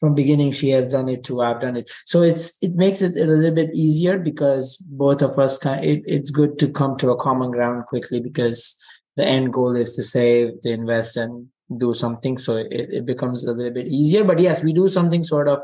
from 0.00 0.14
beginning 0.14 0.50
she 0.50 0.70
has 0.70 0.88
done 0.88 1.08
it 1.08 1.22
too. 1.22 1.40
I've 1.40 1.60
done 1.60 1.76
it, 1.76 1.90
so 2.04 2.22
it's 2.22 2.58
it 2.62 2.74
makes 2.74 3.00
it 3.00 3.16
a 3.16 3.26
little 3.26 3.54
bit 3.54 3.74
easier 3.74 4.18
because 4.18 4.76
both 4.78 5.22
of 5.22 5.38
us 5.38 5.58
can. 5.58 5.84
It, 5.84 6.02
it's 6.06 6.30
good 6.30 6.58
to 6.58 6.68
come 6.68 6.96
to 6.96 7.10
a 7.10 7.16
common 7.16 7.52
ground 7.52 7.86
quickly 7.86 8.18
because 8.18 8.76
the 9.16 9.24
end 9.24 9.52
goal 9.52 9.76
is 9.76 9.94
to 9.96 10.02
save, 10.02 10.60
to 10.62 10.70
invest, 10.70 11.16
and 11.16 11.48
do 11.76 11.94
something. 11.94 12.38
So 12.38 12.56
it, 12.56 12.68
it 12.70 13.06
becomes 13.06 13.44
a 13.44 13.52
little 13.52 13.72
bit 13.72 13.86
easier. 13.86 14.24
But 14.24 14.38
yes, 14.38 14.62
we 14.62 14.72
do 14.72 14.88
something 14.88 15.24
sort 15.24 15.48
of 15.48 15.60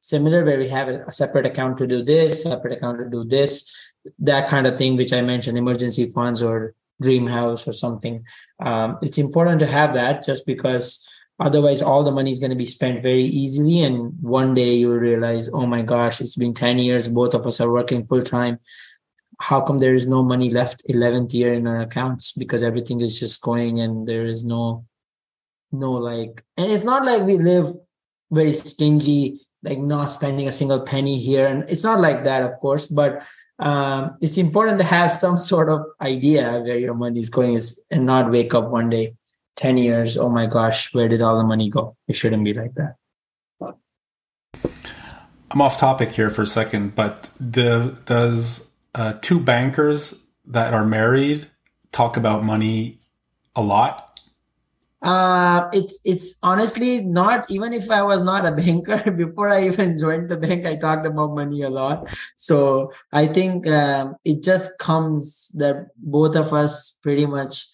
similar 0.00 0.44
where 0.44 0.58
we 0.58 0.68
have 0.68 0.88
a 0.88 1.12
separate 1.12 1.46
account 1.46 1.78
to 1.78 1.86
do 1.86 2.02
this, 2.02 2.42
separate 2.42 2.78
account 2.78 2.98
to 2.98 3.08
do 3.08 3.24
this, 3.24 3.70
that 4.18 4.48
kind 4.48 4.66
of 4.66 4.76
thing, 4.76 4.96
which 4.96 5.12
I 5.12 5.22
mentioned, 5.22 5.56
emergency 5.56 6.08
funds 6.08 6.42
or 6.42 6.74
dream 7.00 7.26
house 7.26 7.66
or 7.66 7.72
something. 7.72 8.24
Um, 8.60 8.98
it's 9.02 9.18
important 9.18 9.60
to 9.60 9.66
have 9.66 9.94
that 9.94 10.24
just 10.24 10.46
because 10.46 11.06
otherwise 11.40 11.82
all 11.82 12.04
the 12.04 12.12
money 12.12 12.30
is 12.30 12.38
going 12.38 12.50
to 12.50 12.56
be 12.56 12.66
spent 12.66 13.02
very 13.02 13.24
easily. 13.24 13.82
And 13.82 14.12
one 14.20 14.54
day 14.54 14.74
you'll 14.74 14.98
realize, 14.98 15.48
oh 15.52 15.66
my 15.66 15.82
gosh, 15.82 16.20
it's 16.20 16.36
been 16.36 16.54
10 16.54 16.78
years, 16.78 17.08
both 17.08 17.34
of 17.34 17.46
us 17.46 17.60
are 17.60 17.70
working 17.70 18.06
full 18.06 18.22
time. 18.22 18.58
How 19.40 19.60
come 19.60 19.78
there 19.78 19.94
is 19.94 20.06
no 20.06 20.22
money 20.22 20.50
left 20.50 20.82
11th 20.88 21.32
year 21.34 21.52
in 21.52 21.66
our 21.66 21.80
accounts? 21.80 22.32
Because 22.32 22.62
everything 22.62 23.00
is 23.00 23.18
just 23.18 23.40
going 23.42 23.80
and 23.80 24.06
there 24.06 24.24
is 24.24 24.44
no, 24.44 24.86
no 25.72 25.92
like, 25.92 26.44
and 26.56 26.70
it's 26.70 26.84
not 26.84 27.04
like 27.04 27.22
we 27.22 27.38
live 27.38 27.74
very 28.30 28.52
stingy 28.52 29.40
like 29.64 29.78
not 29.78 30.10
spending 30.10 30.46
a 30.46 30.52
single 30.52 30.80
penny 30.80 31.18
here. 31.18 31.46
And 31.46 31.68
it's 31.68 31.82
not 31.82 32.00
like 32.00 32.24
that 32.24 32.42
of 32.42 32.60
course 32.60 32.86
but 32.86 33.22
um, 33.58 34.16
it's 34.20 34.36
important 34.36 34.78
to 34.78 34.84
have 34.84 35.10
some 35.10 35.38
sort 35.50 35.68
of 35.68 35.86
idea 36.00 36.60
where 36.60 36.78
your 36.78 36.94
money 36.94 37.20
is 37.20 37.30
going 37.30 37.54
is, 37.54 37.80
and 37.90 38.04
not 38.06 38.30
wake 38.30 38.54
up 38.54 38.68
one 38.68 38.90
day 38.90 39.14
10 39.56 39.78
years 39.78 40.18
oh 40.18 40.28
my 40.28 40.46
gosh 40.46 40.92
where 40.92 41.08
did 41.08 41.22
all 41.22 41.38
the 41.38 41.44
money 41.44 41.70
go? 41.70 41.96
It 42.06 42.14
shouldn't 42.14 42.44
be 42.44 42.54
like 42.54 42.74
that. 42.74 42.96
I'm 45.50 45.60
off 45.60 45.78
topic 45.78 46.10
here 46.10 46.30
for 46.30 46.42
a 46.42 46.46
second 46.46 46.94
but 46.94 47.30
the, 47.40 47.96
does 48.04 48.73
uh, 48.94 49.14
two 49.20 49.40
bankers 49.40 50.24
that 50.46 50.74
are 50.74 50.84
married 50.84 51.46
talk 51.92 52.16
about 52.16 52.44
money 52.44 53.00
a 53.56 53.62
lot 53.62 54.14
uh, 55.04 55.68
it's 55.74 56.00
it's 56.06 56.38
honestly 56.42 57.04
not 57.04 57.50
even 57.50 57.74
if 57.74 57.90
I 57.90 58.02
was 58.02 58.22
not 58.22 58.46
a 58.46 58.52
banker 58.56 59.10
before 59.10 59.50
I 59.50 59.66
even 59.66 59.98
joined 59.98 60.30
the 60.30 60.38
bank, 60.38 60.66
I 60.66 60.76
talked 60.76 61.06
about 61.06 61.34
money 61.34 61.60
a 61.60 61.68
lot. 61.68 62.08
So 62.36 62.90
I 63.12 63.26
think 63.26 63.68
um, 63.68 64.16
it 64.24 64.42
just 64.42 64.78
comes 64.78 65.48
that 65.56 65.88
both 65.98 66.36
of 66.36 66.54
us 66.54 66.98
pretty 67.02 67.26
much 67.26 67.66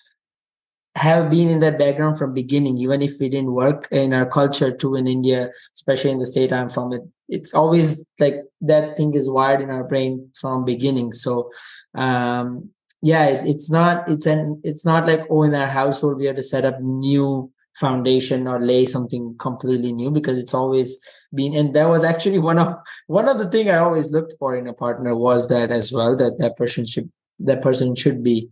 have 0.97 1.31
been 1.31 1.49
in 1.49 1.61
that 1.61 1.79
background 1.79 2.19
from 2.19 2.35
beginning, 2.35 2.79
even 2.79 3.01
if 3.01 3.13
we 3.21 3.29
didn't 3.29 3.53
work 3.53 3.87
in 3.93 4.13
our 4.13 4.27
culture 4.27 4.77
too 4.77 4.97
in 4.97 5.07
India, 5.07 5.51
especially 5.77 6.11
in 6.11 6.19
the 6.19 6.27
state 6.27 6.53
I'm 6.53 6.69
from. 6.69 6.93
It 6.93 7.03
it's 7.31 7.55
always 7.55 8.05
like 8.19 8.35
that 8.61 8.97
thing 8.97 9.15
is 9.15 9.31
wired 9.31 9.61
in 9.61 9.71
our 9.71 9.85
brain 9.85 10.31
from 10.41 10.65
beginning. 10.65 11.13
So 11.13 11.51
um, 11.95 12.71
yeah 13.03 13.27
it, 13.27 13.47
it's 13.47 13.71
not 13.71 14.09
it's 14.09 14.27
an 14.27 14.61
it's 14.65 14.85
not 14.85 15.07
like 15.07 15.23
oh 15.31 15.43
in 15.43 15.55
our 15.55 15.67
household 15.67 16.17
we 16.17 16.27
have 16.27 16.37
to 16.37 16.43
set 16.43 16.65
up 16.65 16.81
new 16.81 17.51
foundation 17.77 18.47
or 18.47 18.61
lay 18.61 18.85
something 18.85 19.35
completely 19.39 19.93
new 19.93 20.11
because 20.11 20.37
it's 20.37 20.55
always 20.55 20.99
been 21.35 21.55
and 21.55 21.75
that 21.75 21.89
was 21.89 22.05
actually 22.05 22.39
one 22.51 22.59
of 22.59 22.75
one 23.07 23.29
of 23.29 23.39
the 23.39 23.49
thing 23.49 23.71
i 23.71 23.77
always 23.77 24.11
looked 24.11 24.35
for 24.39 24.57
in 24.57 24.67
a 24.67 24.73
partner 24.73 25.15
was 25.15 25.49
that 25.49 25.71
as 25.71 25.93
well 25.93 26.17
that 26.17 26.39
that 26.39 26.57
person 26.57 26.85
should 26.85 27.11
that 27.39 27.63
person 27.63 27.95
should 27.95 28.23
be 28.23 28.49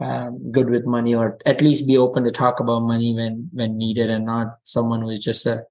um, 0.00 0.50
good 0.50 0.68
with 0.68 0.84
money 0.84 1.14
or 1.14 1.38
at 1.46 1.60
least 1.60 1.86
be 1.86 1.96
open 1.96 2.24
to 2.24 2.32
talk 2.32 2.58
about 2.58 2.80
money 2.80 3.14
when 3.14 3.48
when 3.52 3.78
needed 3.78 4.10
and 4.10 4.26
not 4.26 4.58
someone 4.64 5.02
who's 5.02 5.20
just 5.20 5.46
a 5.46 5.64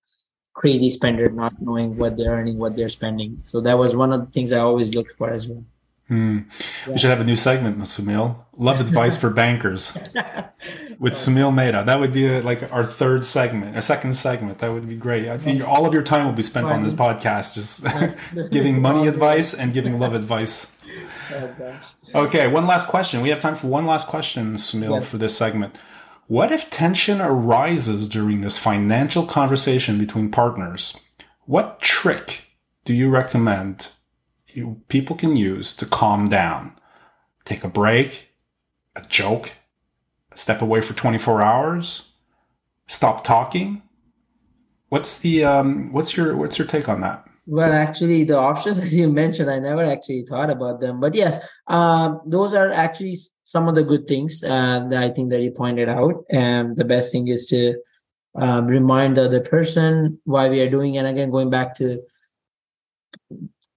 crazy 0.54 0.90
spender 0.90 1.30
not 1.30 1.54
knowing 1.62 1.98
what 1.98 2.18
they're 2.18 2.32
earning 2.32 2.58
what 2.58 2.76
they're 2.76 2.90
spending 2.90 3.40
so 3.44 3.62
that 3.62 3.78
was 3.78 3.96
one 3.96 4.12
of 4.12 4.20
the 4.26 4.32
things 4.32 4.52
i 4.52 4.60
always 4.60 4.94
looked 4.94 5.14
for 5.18 5.30
as 5.30 5.48
well 5.48 5.64
Hmm. 6.12 6.40
Yeah. 6.86 6.92
We 6.92 6.98
should 6.98 7.10
have 7.10 7.22
a 7.22 7.24
new 7.24 7.38
segment, 7.38 7.78
Soumil. 7.78 8.36
Love 8.58 8.82
advice 8.88 9.16
for 9.16 9.30
bankers 9.30 9.94
with 11.00 11.14
Soumil 11.14 11.54
Mehta. 11.56 11.84
That 11.86 12.02
would 12.02 12.12
be 12.12 12.28
a, 12.28 12.42
like 12.42 12.70
our 12.74 12.84
third 12.84 13.24
segment, 13.24 13.78
a 13.78 13.82
second 13.82 14.14
segment. 14.18 14.58
That 14.58 14.74
would 14.74 14.90
be 14.90 14.98
great. 14.98 15.30
I 15.30 15.38
think 15.38 15.66
all 15.66 15.86
of 15.86 15.94
your 15.94 16.04
time 16.04 16.26
will 16.26 16.34
be 16.34 16.44
spent 16.44 16.70
on 16.70 16.84
this 16.84 16.94
podcast, 16.94 17.54
just 17.54 17.86
giving 18.52 18.82
money 18.82 19.08
advice 19.08 19.54
and 19.54 19.74
giving 19.74 20.00
love 20.00 20.14
advice. 20.14 20.76
Oh, 21.34 22.26
okay, 22.26 22.48
one 22.48 22.68
last 22.68 22.90
question. 22.90 23.22
We 23.22 23.30
have 23.30 23.40
time 23.40 23.56
for 23.56 23.68
one 23.68 23.86
last 23.86 24.08
question, 24.08 24.56
Soumil, 24.56 25.00
yes. 25.00 25.10
for 25.10 25.18
this 25.18 25.38
segment. 25.38 25.78
What 26.32 26.54
if 26.54 26.70
tension 26.70 27.20
arises 27.20 28.08
during 28.08 28.40
this 28.40 28.58
financial 28.58 29.26
conversation 29.26 29.98
between 29.98 30.32
partners? 30.32 30.98
What 31.42 31.82
trick 31.82 32.46
do 32.86 32.94
you 32.94 33.10
recommend 33.10 33.90
you, 34.48 34.80
people 34.88 35.18
can 35.18 35.36
use 35.36 35.76
to 35.76 35.86
calm 35.86 36.24
down. 36.24 36.80
Take 37.44 37.66
a 37.66 37.68
break, 37.68 38.30
a 38.96 39.02
joke, 39.02 39.52
step 40.34 40.62
away 40.62 40.80
for 40.80 40.94
24 40.94 41.42
hours, 41.42 42.14
stop 42.88 43.26
talking. 43.26 43.82
What's 44.88 45.20
the 45.20 45.44
um, 45.44 45.92
what's 45.92 46.16
your 46.16 46.38
what's 46.38 46.58
your 46.58 46.66
take 46.66 46.88
on 46.88 47.02
that? 47.02 47.26
Well, 47.46 47.74
actually, 47.74 48.24
the 48.24 48.38
options 48.38 48.80
that 48.82 48.94
you 48.94 49.12
mentioned, 49.12 49.52
I 49.52 49.60
never 49.60 49.84
actually 49.84 50.26
thought 50.30 50.50
about 50.50 50.80
them. 50.80 51.02
But 51.02 51.14
yes, 51.14 51.46
uh, 51.68 52.16
those 52.26 52.54
are 52.54 52.72
actually 52.72 53.18
some 53.52 53.68
of 53.68 53.76
the 53.76 53.84
good 53.84 54.08
things 54.08 54.44
uh, 54.44 54.88
that 54.90 55.04
I 55.04 55.10
think 55.10 55.30
that 55.32 55.42
you 55.42 55.52
pointed 55.52 55.90
out. 55.90 56.24
And 56.30 56.74
the 56.74 56.86
best 56.86 57.12
thing 57.12 57.28
is 57.28 57.48
to 57.48 57.76
um, 58.34 58.66
remind 58.66 59.18
the 59.18 59.26
other 59.26 59.42
person 59.42 60.20
why 60.24 60.48
we 60.48 60.62
are 60.62 60.70
doing. 60.70 60.98
And 60.98 61.06
again, 61.06 61.32
going 61.32 61.50
back 61.50 61.76
to 61.76 62.02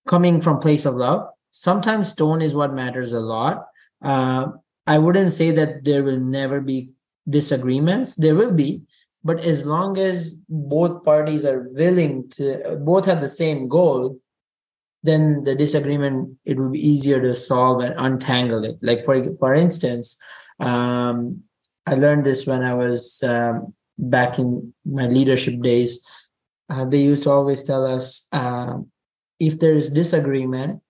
coming 0.06 0.40
from 0.40 0.60
place 0.60 0.84
of 0.84 0.94
love. 0.94 1.26
Sometimes 1.50 2.14
tone 2.14 2.40
is 2.40 2.54
what 2.54 2.72
matters 2.72 3.12
a 3.12 3.18
lot. 3.18 3.66
Uh, 4.00 4.46
I 4.86 4.98
wouldn't 4.98 5.32
say 5.32 5.50
that 5.50 5.82
there 5.82 6.04
will 6.04 6.20
never 6.20 6.60
be 6.60 6.92
disagreements. 7.28 8.14
There 8.14 8.36
will 8.36 8.52
be, 8.52 8.82
but 9.24 9.40
as 9.40 9.64
long 9.64 9.98
as 9.98 10.36
both 10.48 11.02
parties 11.04 11.44
are 11.44 11.68
willing 11.70 12.28
to, 12.36 12.78
both 12.80 13.06
have 13.06 13.20
the 13.20 13.28
same 13.28 13.66
goal, 13.66 14.20
then 15.04 15.44
the 15.44 15.54
disagreement 15.54 16.36
it 16.46 16.58
will 16.58 16.70
be 16.70 16.80
easier 16.80 17.20
to 17.20 17.34
solve 17.34 17.80
and 17.80 17.94
untangle 17.98 18.64
it. 18.64 18.78
Like 18.80 19.04
for 19.04 19.22
for 19.38 19.54
instance, 19.54 20.16
um, 20.58 21.42
I 21.86 21.94
learned 21.94 22.24
this 22.24 22.46
when 22.46 22.62
I 22.62 22.74
was 22.74 23.22
um, 23.22 23.74
back 23.98 24.38
in 24.38 24.72
my 24.84 25.06
leadership 25.06 25.60
days. 25.60 26.04
Uh, 26.70 26.86
they 26.86 27.02
used 27.02 27.24
to 27.24 27.30
always 27.30 27.62
tell 27.62 27.84
us 27.84 28.26
uh, 28.32 28.78
if 29.38 29.60
there 29.60 29.74
is 29.74 29.90
disagreement 29.90 30.80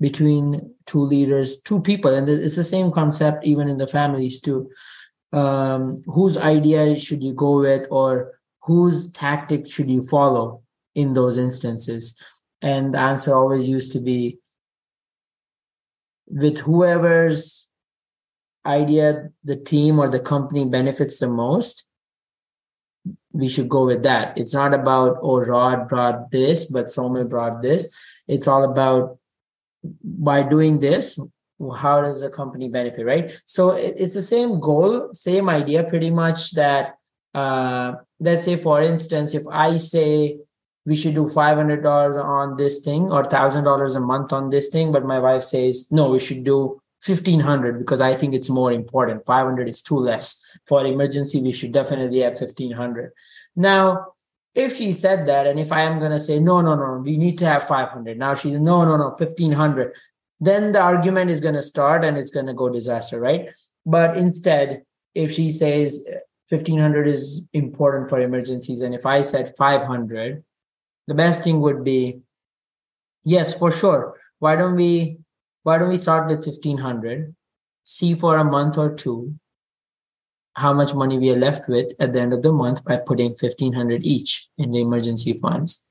between 0.00 0.74
two 0.86 1.02
leaders, 1.02 1.60
two 1.60 1.82
people, 1.82 2.14
and 2.14 2.26
it's 2.26 2.56
the 2.56 2.64
same 2.64 2.90
concept 2.90 3.44
even 3.44 3.68
in 3.68 3.76
the 3.76 3.86
families 3.86 4.40
too. 4.40 4.70
Um, 5.34 5.98
whose 6.06 6.38
idea 6.38 6.98
should 6.98 7.22
you 7.22 7.34
go 7.34 7.60
with, 7.60 7.86
or 7.90 8.40
whose 8.62 9.12
tactic 9.12 9.68
should 9.68 9.90
you 9.90 10.00
follow 10.00 10.62
in 10.94 11.12
those 11.12 11.36
instances? 11.36 12.16
And 12.62 12.94
the 12.94 12.98
answer 12.98 13.34
always 13.34 13.68
used 13.68 13.92
to 13.92 14.00
be 14.00 14.38
with 16.26 16.58
whoever's 16.58 17.68
idea 18.66 19.30
the 19.42 19.56
team 19.56 19.98
or 19.98 20.08
the 20.08 20.20
company 20.20 20.64
benefits 20.66 21.18
the 21.18 21.28
most 21.28 21.86
we 23.32 23.48
should 23.48 23.68
go 23.68 23.86
with 23.86 24.02
that. 24.02 24.36
It's 24.36 24.54
not 24.54 24.74
about, 24.74 25.18
oh, 25.22 25.40
Rod 25.40 25.88
brought 25.88 26.30
this, 26.30 26.66
but 26.66 26.86
Soumil 26.86 27.28
brought 27.28 27.62
this. 27.62 27.94
It's 28.26 28.48
all 28.48 28.64
about 28.64 29.18
by 30.02 30.42
doing 30.42 30.80
this, 30.80 31.18
how 31.76 32.02
does 32.02 32.20
the 32.20 32.30
company 32.30 32.68
benefit, 32.68 33.04
right? 33.06 33.32
So 33.44 33.70
it's 33.70 34.14
the 34.14 34.22
same 34.22 34.60
goal, 34.60 35.10
same 35.12 35.48
idea, 35.48 35.84
pretty 35.84 36.10
much 36.10 36.52
that, 36.52 36.96
uh, 37.34 37.94
let's 38.18 38.44
say, 38.44 38.56
for 38.56 38.82
instance, 38.82 39.34
if 39.34 39.46
I 39.50 39.76
say 39.76 40.38
we 40.86 40.96
should 40.96 41.14
do 41.14 41.24
$500 41.24 42.24
on 42.24 42.56
this 42.56 42.80
thing 42.80 43.12
or 43.12 43.24
$1,000 43.24 43.96
a 43.96 44.00
month 44.00 44.32
on 44.32 44.50
this 44.50 44.68
thing, 44.68 44.92
but 44.92 45.04
my 45.04 45.18
wife 45.18 45.42
says, 45.42 45.88
no, 45.90 46.10
we 46.10 46.18
should 46.18 46.44
do 46.44 46.80
1500 47.06 47.78
because 47.78 48.00
I 48.00 48.14
think 48.14 48.34
it's 48.34 48.50
more 48.50 48.72
important. 48.72 49.24
500 49.24 49.68
is 49.68 49.82
too 49.82 49.98
less. 49.98 50.42
For 50.66 50.84
emergency, 50.84 51.42
we 51.42 51.52
should 51.52 51.72
definitely 51.72 52.20
have 52.20 52.38
1500. 52.38 53.12
Now, 53.56 54.14
if 54.54 54.76
she 54.76 54.92
said 54.92 55.26
that, 55.28 55.46
and 55.46 55.58
if 55.60 55.72
I 55.72 55.82
am 55.82 55.98
going 55.98 56.10
to 56.10 56.18
say, 56.18 56.38
no, 56.38 56.60
no, 56.60 56.74
no, 56.74 57.00
we 57.04 57.16
need 57.16 57.38
to 57.38 57.46
have 57.46 57.66
500. 57.66 58.18
Now 58.18 58.34
she's, 58.34 58.58
no, 58.58 58.84
no, 58.84 58.96
no, 58.96 59.10
1500. 59.10 59.94
Then 60.40 60.72
the 60.72 60.80
argument 60.80 61.30
is 61.30 61.40
going 61.40 61.54
to 61.54 61.62
start 61.62 62.04
and 62.04 62.16
it's 62.16 62.30
going 62.30 62.46
to 62.46 62.54
go 62.54 62.68
disaster, 62.68 63.20
right? 63.20 63.50
But 63.86 64.16
instead, 64.16 64.82
if 65.14 65.32
she 65.32 65.50
says 65.50 66.04
uh, 66.08 66.18
1500 66.48 67.06
is 67.06 67.46
important 67.52 68.08
for 68.08 68.20
emergencies, 68.20 68.82
and 68.82 68.94
if 68.94 69.06
I 69.06 69.22
said 69.22 69.54
500, 69.56 70.42
the 71.06 71.14
best 71.14 71.42
thing 71.42 71.60
would 71.60 71.84
be, 71.84 72.20
yes, 73.24 73.54
for 73.54 73.70
sure. 73.70 74.16
Why 74.38 74.56
don't 74.56 74.76
we 74.76 75.18
why 75.62 75.78
don't 75.78 75.90
we 75.90 75.98
start 75.98 76.28
with 76.28 76.46
1500 76.46 77.34
see 77.84 78.14
for 78.14 78.38
a 78.38 78.44
month 78.44 78.78
or 78.78 78.94
two 78.94 79.34
how 80.54 80.72
much 80.72 80.94
money 80.94 81.18
we 81.18 81.30
are 81.30 81.38
left 81.38 81.68
with 81.68 81.92
at 82.00 82.12
the 82.12 82.20
end 82.20 82.32
of 82.32 82.42
the 82.42 82.52
month 82.52 82.84
by 82.84 82.96
putting 82.96 83.30
1500 83.30 84.06
each 84.06 84.48
in 84.58 84.72
the 84.72 84.80
emergency 84.80 85.38
funds 85.38 85.84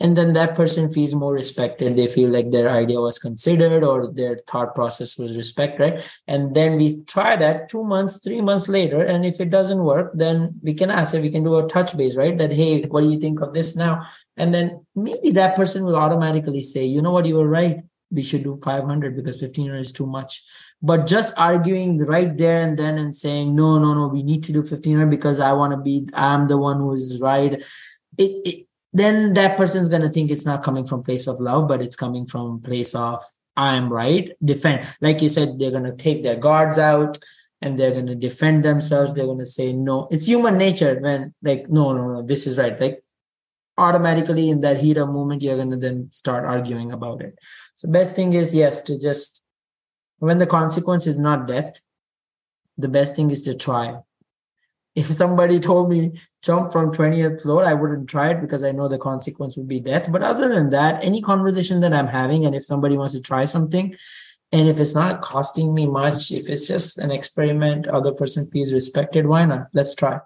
and 0.00 0.16
then 0.16 0.32
that 0.32 0.56
person 0.56 0.88
feels 0.88 1.14
more 1.14 1.34
respected. 1.34 1.94
They 1.94 2.08
feel 2.08 2.30
like 2.30 2.50
their 2.50 2.70
idea 2.70 3.00
was 3.00 3.18
considered 3.18 3.84
or 3.84 4.10
their 4.10 4.40
thought 4.48 4.74
process 4.74 5.18
was 5.18 5.36
respected 5.36 5.80
right? 5.80 6.10
And 6.26 6.54
then 6.54 6.76
we 6.76 7.02
try 7.02 7.36
that 7.36 7.68
two 7.68 7.84
months 7.84 8.18
three 8.18 8.40
months 8.40 8.66
later 8.66 9.02
and 9.02 9.24
if 9.26 9.40
it 9.40 9.50
doesn't 9.50 9.84
work 9.84 10.12
then 10.14 10.58
we 10.62 10.74
can 10.74 10.90
ask 10.90 11.14
if 11.14 11.22
we 11.22 11.30
can 11.30 11.44
do 11.44 11.58
a 11.58 11.68
touch 11.68 11.96
base 11.96 12.16
right? 12.16 12.36
That 12.36 12.52
hey 12.52 12.82
what 12.82 13.02
do 13.02 13.10
you 13.10 13.20
think 13.20 13.40
of 13.40 13.52
this 13.52 13.76
now? 13.76 14.06
And 14.36 14.54
then 14.54 14.86
maybe 14.96 15.30
that 15.32 15.54
person 15.54 15.84
will 15.84 15.96
automatically 15.96 16.62
say 16.62 16.84
you 16.84 17.02
know 17.02 17.12
what? 17.12 17.26
You 17.26 17.36
were 17.36 17.48
right. 17.48 17.80
We 18.10 18.22
should 18.22 18.42
do 18.42 18.58
500 18.64 19.14
because 19.14 19.40
1500 19.40 19.78
is 19.78 19.92
too 19.92 20.06
much. 20.06 20.42
But 20.82 21.06
just 21.06 21.32
arguing 21.38 21.98
right 21.98 22.36
there 22.36 22.60
and 22.60 22.76
then 22.76 22.98
and 22.98 23.14
saying 23.14 23.54
no 23.54 23.78
no 23.78 23.92
no 23.92 24.08
we 24.08 24.22
need 24.22 24.42
to 24.44 24.52
do 24.52 24.60
1500 24.60 25.10
because 25.10 25.38
i 25.38 25.52
want 25.52 25.72
to 25.72 25.76
be 25.76 26.08
i'm 26.14 26.48
the 26.48 26.56
one 26.56 26.78
who 26.78 26.94
is 26.94 27.18
right 27.20 27.62
it, 28.16 28.46
it 28.46 28.66
then 28.92 29.32
that 29.34 29.56
person's 29.56 29.88
going 29.88 30.02
to 30.02 30.08
think 30.08 30.30
it's 30.30 30.46
not 30.46 30.62
coming 30.62 30.86
from 30.86 31.02
place 31.02 31.26
of 31.26 31.40
love 31.40 31.68
but 31.68 31.82
it's 31.82 31.96
coming 31.96 32.26
from 32.26 32.60
place 32.60 32.94
of 32.94 33.22
i'm 33.56 33.92
right 33.92 34.32
defend 34.44 34.86
like 35.00 35.20
you 35.22 35.28
said 35.28 35.58
they're 35.58 35.70
going 35.70 35.84
to 35.84 35.96
take 35.96 36.22
their 36.22 36.36
guards 36.36 36.78
out 36.78 37.18
and 37.62 37.78
they're 37.78 37.92
going 37.92 38.06
to 38.06 38.14
defend 38.14 38.64
themselves 38.64 39.14
they're 39.14 39.26
going 39.26 39.38
to 39.38 39.46
say 39.46 39.72
no 39.72 40.08
it's 40.10 40.26
human 40.26 40.56
nature 40.56 40.98
when 41.00 41.34
like 41.42 41.68
no 41.68 41.92
no 41.92 42.14
no 42.14 42.22
this 42.22 42.46
is 42.46 42.58
right 42.58 42.80
like 42.80 43.02
automatically 43.80 44.50
in 44.50 44.60
that 44.60 44.78
heat 44.78 44.98
of 44.98 45.08
moment 45.08 45.42
you're 45.42 45.56
going 45.56 45.70
to 45.70 45.76
then 45.76 46.10
start 46.12 46.44
arguing 46.44 46.92
about 46.92 47.22
it. 47.22 47.38
So 47.74 47.88
best 47.88 48.14
thing 48.14 48.34
is 48.34 48.54
yes 48.54 48.82
to 48.82 48.98
just 48.98 49.42
when 50.18 50.38
the 50.38 50.46
consequence 50.46 51.06
is 51.06 51.18
not 51.18 51.46
death 51.46 51.80
the 52.76 52.88
best 52.88 53.16
thing 53.16 53.30
is 53.30 53.42
to 53.44 53.54
try 53.54 53.98
if 54.94 55.10
somebody 55.10 55.60
told 55.60 55.88
me 55.88 56.12
jump 56.42 56.72
from 56.72 56.92
20th 56.92 57.42
floor 57.42 57.64
i 57.64 57.72
wouldn't 57.72 58.08
try 58.08 58.30
it 58.30 58.40
because 58.40 58.62
i 58.62 58.72
know 58.72 58.88
the 58.88 58.98
consequence 58.98 59.56
would 59.56 59.68
be 59.68 59.80
death 59.80 60.10
but 60.10 60.22
other 60.22 60.48
than 60.48 60.70
that 60.70 61.02
any 61.04 61.22
conversation 61.22 61.80
that 61.80 61.92
i'm 61.92 62.08
having 62.08 62.44
and 62.44 62.54
if 62.54 62.64
somebody 62.64 62.96
wants 62.96 63.14
to 63.14 63.20
try 63.20 63.44
something 63.44 63.94
and 64.52 64.68
if 64.68 64.80
it's 64.80 64.94
not 64.94 65.20
costing 65.20 65.72
me 65.72 65.86
much 65.86 66.32
if 66.32 66.48
it's 66.48 66.66
just 66.66 66.98
an 66.98 67.10
experiment 67.10 67.86
other 67.88 68.12
person 68.12 68.50
feels 68.50 68.72
respected 68.72 69.26
why 69.26 69.44
not 69.44 69.68
let's 69.72 69.94
try 69.94 70.18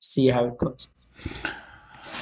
see 0.00 0.28
how 0.28 0.44
it 0.44 0.58
goes 0.58 0.88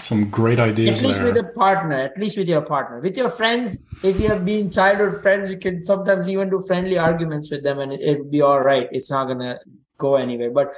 some 0.02 0.30
great 0.30 0.58
ideas. 0.58 1.00
At 1.00 1.06
least 1.06 1.18
there. 1.20 1.32
with 1.32 1.44
a 1.44 1.48
partner, 1.52 1.96
at 1.96 2.18
least 2.18 2.38
with 2.38 2.48
your 2.48 2.62
partner. 2.62 3.00
With 3.00 3.16
your 3.16 3.30
friends, 3.30 3.84
if 4.02 4.18
you 4.18 4.28
have 4.28 4.44
been 4.44 4.70
childhood 4.70 5.20
friends, 5.20 5.50
you 5.50 5.58
can 5.58 5.82
sometimes 5.82 6.28
even 6.30 6.48
do 6.48 6.64
friendly 6.66 6.98
arguments 6.98 7.50
with 7.50 7.62
them 7.62 7.78
and 7.80 7.92
it, 7.92 8.18
will 8.18 8.24
be 8.24 8.40
all 8.40 8.60
right. 8.60 8.88
It's 8.90 9.10
not 9.10 9.26
gonna 9.26 9.58
go 9.98 10.16
anywhere. 10.16 10.50
But 10.50 10.72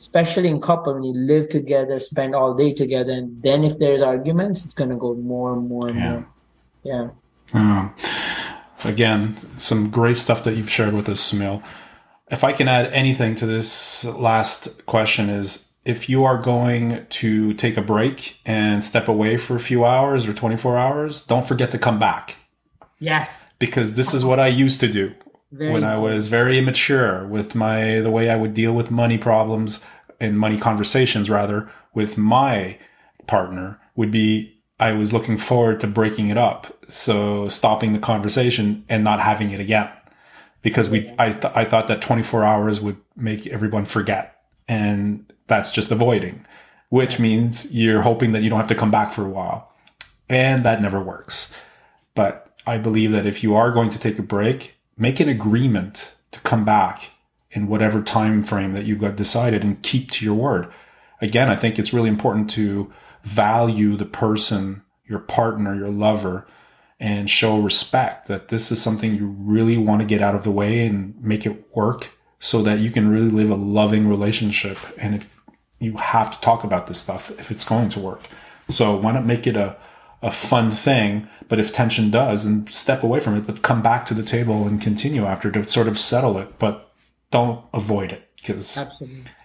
especially 0.00 0.48
in 0.48 0.60
couple, 0.60 0.94
when 0.94 1.02
you 1.02 1.12
live 1.12 1.50
together, 1.50 2.00
spend 2.00 2.34
all 2.34 2.54
day 2.54 2.72
together, 2.72 3.12
and 3.12 3.42
then 3.42 3.64
if 3.64 3.78
there's 3.78 4.00
arguments, 4.00 4.64
it's 4.64 4.72
gonna 4.72 4.96
go 4.96 5.14
more 5.14 5.52
and 5.52 5.68
more 5.68 5.88
and 5.88 5.98
yeah. 5.98 6.10
more. 6.10 6.26
Yeah. 6.82 7.10
Um, 7.52 7.94
again, 8.84 9.36
some 9.58 9.90
great 9.90 10.16
stuff 10.16 10.42
that 10.44 10.54
you've 10.54 10.70
shared 10.70 10.94
with 10.94 11.08
us, 11.08 11.20
Soumil. 11.32 11.62
If 12.30 12.44
I 12.44 12.52
can 12.52 12.66
add 12.66 12.86
anything 12.92 13.34
to 13.36 13.46
this 13.46 14.06
last 14.16 14.86
question 14.86 15.28
is 15.28 15.72
if 15.84 16.08
you 16.08 16.24
are 16.24 16.38
going 16.38 17.06
to 17.10 17.52
take 17.54 17.76
a 17.76 17.82
break 17.82 18.38
and 18.46 18.82
step 18.82 19.08
away 19.08 19.36
for 19.36 19.56
a 19.56 19.60
few 19.60 19.84
hours 19.84 20.28
or 20.28 20.32
24 20.32 20.78
hours, 20.78 21.26
don't 21.26 21.46
forget 21.46 21.70
to 21.72 21.78
come 21.78 21.98
back. 21.98 22.36
Yes. 23.00 23.56
Because 23.58 23.94
this 23.94 24.14
is 24.14 24.24
what 24.24 24.38
I 24.38 24.46
used 24.46 24.80
to 24.80 24.88
do 24.88 25.12
very 25.50 25.72
when 25.72 25.84
I 25.84 25.96
was 25.96 26.28
very 26.28 26.58
immature 26.58 27.26
with 27.26 27.54
my 27.54 28.00
the 28.00 28.10
way 28.10 28.30
I 28.30 28.36
would 28.36 28.54
deal 28.54 28.72
with 28.72 28.90
money 28.90 29.18
problems 29.18 29.86
and 30.20 30.38
money 30.38 30.58
conversations 30.58 31.30
rather 31.30 31.70
with 31.94 32.16
my 32.16 32.78
partner 33.26 33.80
would 33.96 34.10
be 34.10 34.60
I 34.80 34.92
was 34.92 35.12
looking 35.12 35.36
forward 35.36 35.78
to 35.80 35.86
breaking 35.86 36.28
it 36.28 36.38
up. 36.38 36.74
So 36.88 37.48
stopping 37.48 37.92
the 37.92 37.98
conversation 37.98 38.84
and 38.88 39.04
not 39.04 39.20
having 39.20 39.50
it 39.50 39.60
again. 39.60 39.90
Because 40.62 40.88
we 40.88 41.10
I 41.18 41.32
th- 41.32 41.52
I 41.54 41.64
thought 41.64 41.88
that 41.88 42.02
24 42.02 42.44
hours 42.44 42.80
would 42.80 42.96
make 43.16 43.46
everyone 43.46 43.84
forget. 43.84 44.42
And 44.68 45.30
that's 45.46 45.70
just 45.70 45.90
avoiding, 45.90 46.46
which 46.88 47.18
means 47.18 47.74
you're 47.74 48.02
hoping 48.02 48.32
that 48.32 48.42
you 48.42 48.50
don't 48.50 48.58
have 48.58 48.68
to 48.68 48.74
come 48.74 48.90
back 48.90 49.10
for 49.10 49.24
a 49.24 49.30
while. 49.30 49.72
And 50.28 50.64
that 50.64 50.80
never 50.80 51.02
works. 51.02 51.54
But 52.14 52.50
I 52.66 52.78
believe 52.78 53.10
that 53.12 53.26
if 53.26 53.42
you 53.42 53.54
are 53.56 53.72
going 53.72 53.90
to 53.90 53.98
take 53.98 54.18
a 54.18 54.22
break, 54.22 54.76
make 55.00 55.18
an 55.18 55.28
agreement 55.28 56.14
to 56.30 56.38
come 56.40 56.64
back 56.64 57.10
in 57.50 57.66
whatever 57.66 58.02
time 58.02 58.44
frame 58.44 58.72
that 58.74 58.84
you've 58.84 59.00
got 59.00 59.16
decided 59.16 59.64
and 59.64 59.82
keep 59.82 60.10
to 60.12 60.24
your 60.24 60.34
word. 60.34 60.70
Again, 61.20 61.50
I 61.50 61.56
think 61.56 61.78
it's 61.78 61.92
really 61.92 62.08
important 62.08 62.48
to 62.50 62.92
value 63.24 63.96
the 63.96 64.04
person, 64.04 64.82
your 65.06 65.18
partner, 65.18 65.74
your 65.74 65.88
lover, 65.88 66.46
and 67.00 67.28
show 67.28 67.58
respect 67.58 68.28
that 68.28 68.48
this 68.48 68.70
is 68.70 68.80
something 68.80 69.14
you 69.14 69.34
really 69.38 69.78
want 69.78 70.02
to 70.02 70.06
get 70.06 70.20
out 70.20 70.34
of 70.34 70.44
the 70.44 70.50
way 70.50 70.86
and 70.86 71.20
make 71.20 71.46
it 71.46 71.74
work 71.74 72.10
so 72.38 72.62
that 72.62 72.78
you 72.78 72.90
can 72.90 73.08
really 73.08 73.30
live 73.30 73.50
a 73.50 73.56
loving 73.56 74.06
relationship. 74.06 74.78
And 74.98 75.26
you 75.78 75.96
have 75.96 76.30
to 76.30 76.40
talk 76.40 76.62
about 76.62 76.86
this 76.86 77.00
stuff 77.00 77.30
if 77.40 77.50
it's 77.50 77.64
going 77.64 77.88
to 77.90 78.00
work. 78.00 78.22
So 78.68 78.96
why 78.96 79.12
not 79.12 79.24
make 79.24 79.46
it 79.46 79.56
a, 79.56 79.76
a 80.22 80.30
fun 80.30 80.70
thing? 80.70 81.28
But 81.48 81.58
if 81.58 81.72
tension 81.72 82.10
does, 82.10 82.44
and 82.44 82.68
step 82.72 83.02
away 83.02 83.20
from 83.20 83.36
it, 83.36 83.46
but 83.46 83.62
come 83.62 83.82
back 83.82 84.06
to 84.06 84.14
the 84.14 84.22
table 84.22 84.66
and 84.66 84.80
continue 84.80 85.24
after 85.24 85.50
to 85.50 85.66
sort 85.66 85.88
of 85.88 85.98
settle 85.98 86.38
it. 86.38 86.58
But 86.58 86.92
don't 87.30 87.64
avoid 87.72 88.12
it 88.12 88.28
because 88.36 88.78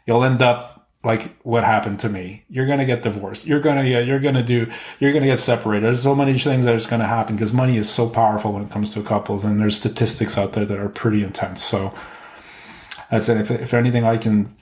you'll 0.05 0.23
end 0.23 0.41
up 0.41 0.89
like 1.03 1.37
what 1.43 1.63
happened 1.63 1.99
to 1.99 2.09
me. 2.09 2.43
You're 2.49 2.65
gonna 2.65 2.85
get 2.85 3.03
divorced. 3.03 3.45
You're 3.45 3.59
gonna 3.59 3.87
get. 3.87 4.05
You're 4.07 4.19
gonna 4.19 4.43
do. 4.43 4.71
You're 4.99 5.13
gonna 5.13 5.27
get 5.27 5.39
separated. 5.39 5.85
There's 5.85 6.03
so 6.03 6.15
many 6.15 6.37
things 6.37 6.65
that 6.65 6.75
is 6.75 6.85
gonna 6.85 7.07
happen 7.07 7.35
because 7.35 7.53
money 7.53 7.77
is 7.77 7.89
so 7.89 8.09
powerful 8.09 8.53
when 8.53 8.63
it 8.63 8.71
comes 8.71 8.93
to 8.95 9.01
couples, 9.03 9.45
and 9.45 9.59
there's 9.59 9.77
statistics 9.77 10.37
out 10.37 10.53
there 10.53 10.65
that 10.65 10.79
are 10.79 10.89
pretty 10.89 11.23
intense. 11.23 11.63
So 11.63 11.93
that's 13.11 13.29
it. 13.29 13.37
If, 13.37 13.51
if 13.51 13.73
anything 13.73 14.03
I 14.03 14.17
can 14.17 14.55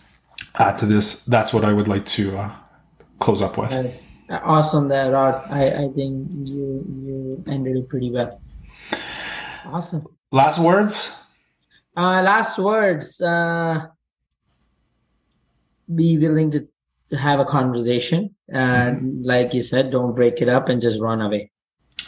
add 0.55 0.77
to 0.79 0.85
this, 0.85 1.23
that's 1.23 1.53
what 1.53 1.63
I 1.63 1.73
would 1.73 1.87
like 1.87 2.05
to 2.07 2.37
uh, 2.37 2.53
close 3.19 3.41
up 3.41 3.57
with. 3.57 3.71
Awesome 4.29 4.87
there, 4.87 5.11
Rod. 5.11 5.45
I, 5.49 5.67
I 5.85 5.89
think 5.95 6.31
you 6.31 6.85
you 7.03 7.43
ended 7.47 7.77
it 7.77 7.89
pretty 7.89 8.09
well. 8.09 8.41
Awesome. 9.65 10.07
Last 10.31 10.59
words. 10.59 11.23
Uh, 11.95 12.21
last 12.23 12.57
words. 12.57 13.21
Uh, 13.21 13.87
be 15.93 16.17
willing 16.17 16.49
to, 16.51 16.67
have 17.19 17.39
a 17.39 17.45
conversation. 17.45 18.33
Uh, 18.51 18.93
Like 19.21 19.53
you 19.53 19.61
said, 19.61 19.91
don't 19.91 20.15
break 20.15 20.41
it 20.41 20.49
up 20.49 20.67
and 20.67 20.81
just 20.81 20.99
run 20.99 21.21
away. 21.21 21.51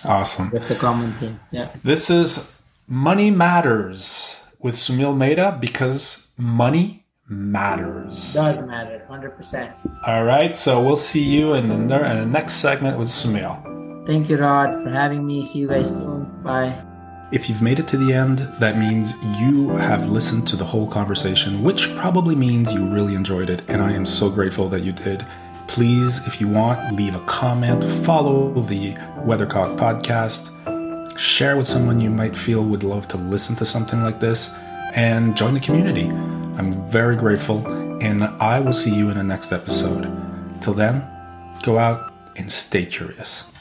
Awesome. 0.03 0.49
That's 0.49 0.71
a 0.71 0.75
common 0.75 1.11
thing. 1.13 1.39
Yeah. 1.51 1.69
This 1.83 2.09
is 2.09 2.55
Money 2.87 3.29
Matters 3.29 4.43
with 4.59 4.73
Soumil 4.73 5.15
Mehta 5.15 5.57
because 5.61 6.33
money 6.37 7.04
matters. 7.27 8.33
Does 8.33 8.65
matter. 8.65 9.05
100%. 9.09 9.73
All 10.05 10.23
right, 10.23 10.57
so 10.57 10.81
we'll 10.83 10.95
see 10.95 11.23
you 11.23 11.53
in 11.53 11.67
the, 11.69 11.75
in 11.75 11.87
the 11.87 12.25
next 12.25 12.55
segment 12.55 12.97
with 12.97 13.07
Soumil. 13.07 14.05
Thank 14.05 14.29
you, 14.29 14.37
Rod, 14.37 14.83
for 14.83 14.89
having 14.91 15.25
me. 15.25 15.45
See 15.45 15.59
you 15.59 15.67
guys 15.67 15.95
soon. 15.95 16.25
Bye. 16.43 16.83
If 17.31 17.49
you've 17.49 17.63
made 17.63 17.79
it 17.79 17.87
to 17.87 17.97
the 17.97 18.13
end, 18.13 18.39
that 18.59 18.77
means 18.77 19.15
you 19.39 19.69
have 19.69 20.09
listened 20.09 20.47
to 20.49 20.55
the 20.55 20.63
whole 20.63 20.87
conversation, 20.87 21.63
which 21.63 21.93
probably 21.95 22.35
means 22.35 22.71
you 22.71 22.87
really 22.87 23.15
enjoyed 23.15 23.49
it, 23.49 23.63
and 23.67 23.81
I 23.81 23.91
am 23.93 24.05
so 24.05 24.29
grateful 24.29 24.69
that 24.69 24.83
you 24.83 24.91
did. 24.91 25.25
Please, 25.67 26.25
if 26.27 26.39
you 26.39 26.47
want, 26.47 26.95
leave 26.95 27.15
a 27.15 27.25
comment, 27.25 27.83
follow 28.05 28.53
the 28.53 28.93
Weathercock 29.25 29.75
podcast, 29.75 30.51
share 31.17 31.57
with 31.57 31.67
someone 31.67 31.99
you 31.99 32.11
might 32.11 32.37
feel 32.37 32.63
would 32.63 32.83
love 32.83 33.07
to 33.07 33.17
listen 33.17 33.55
to 33.55 33.65
something 33.65 34.03
like 34.03 34.19
this, 34.19 34.53
and 34.93 35.35
join 35.35 35.55
the 35.55 35.59
community. 35.59 36.11
I'm 36.57 36.71
very 36.89 37.15
grateful, 37.15 37.65
and 38.01 38.23
I 38.23 38.59
will 38.59 38.73
see 38.73 38.93
you 38.93 39.09
in 39.09 39.17
the 39.17 39.23
next 39.23 39.51
episode. 39.51 40.11
Till 40.61 40.73
then, 40.73 41.05
go 41.63 41.77
out 41.77 42.13
and 42.35 42.51
stay 42.51 42.85
curious. 42.85 43.51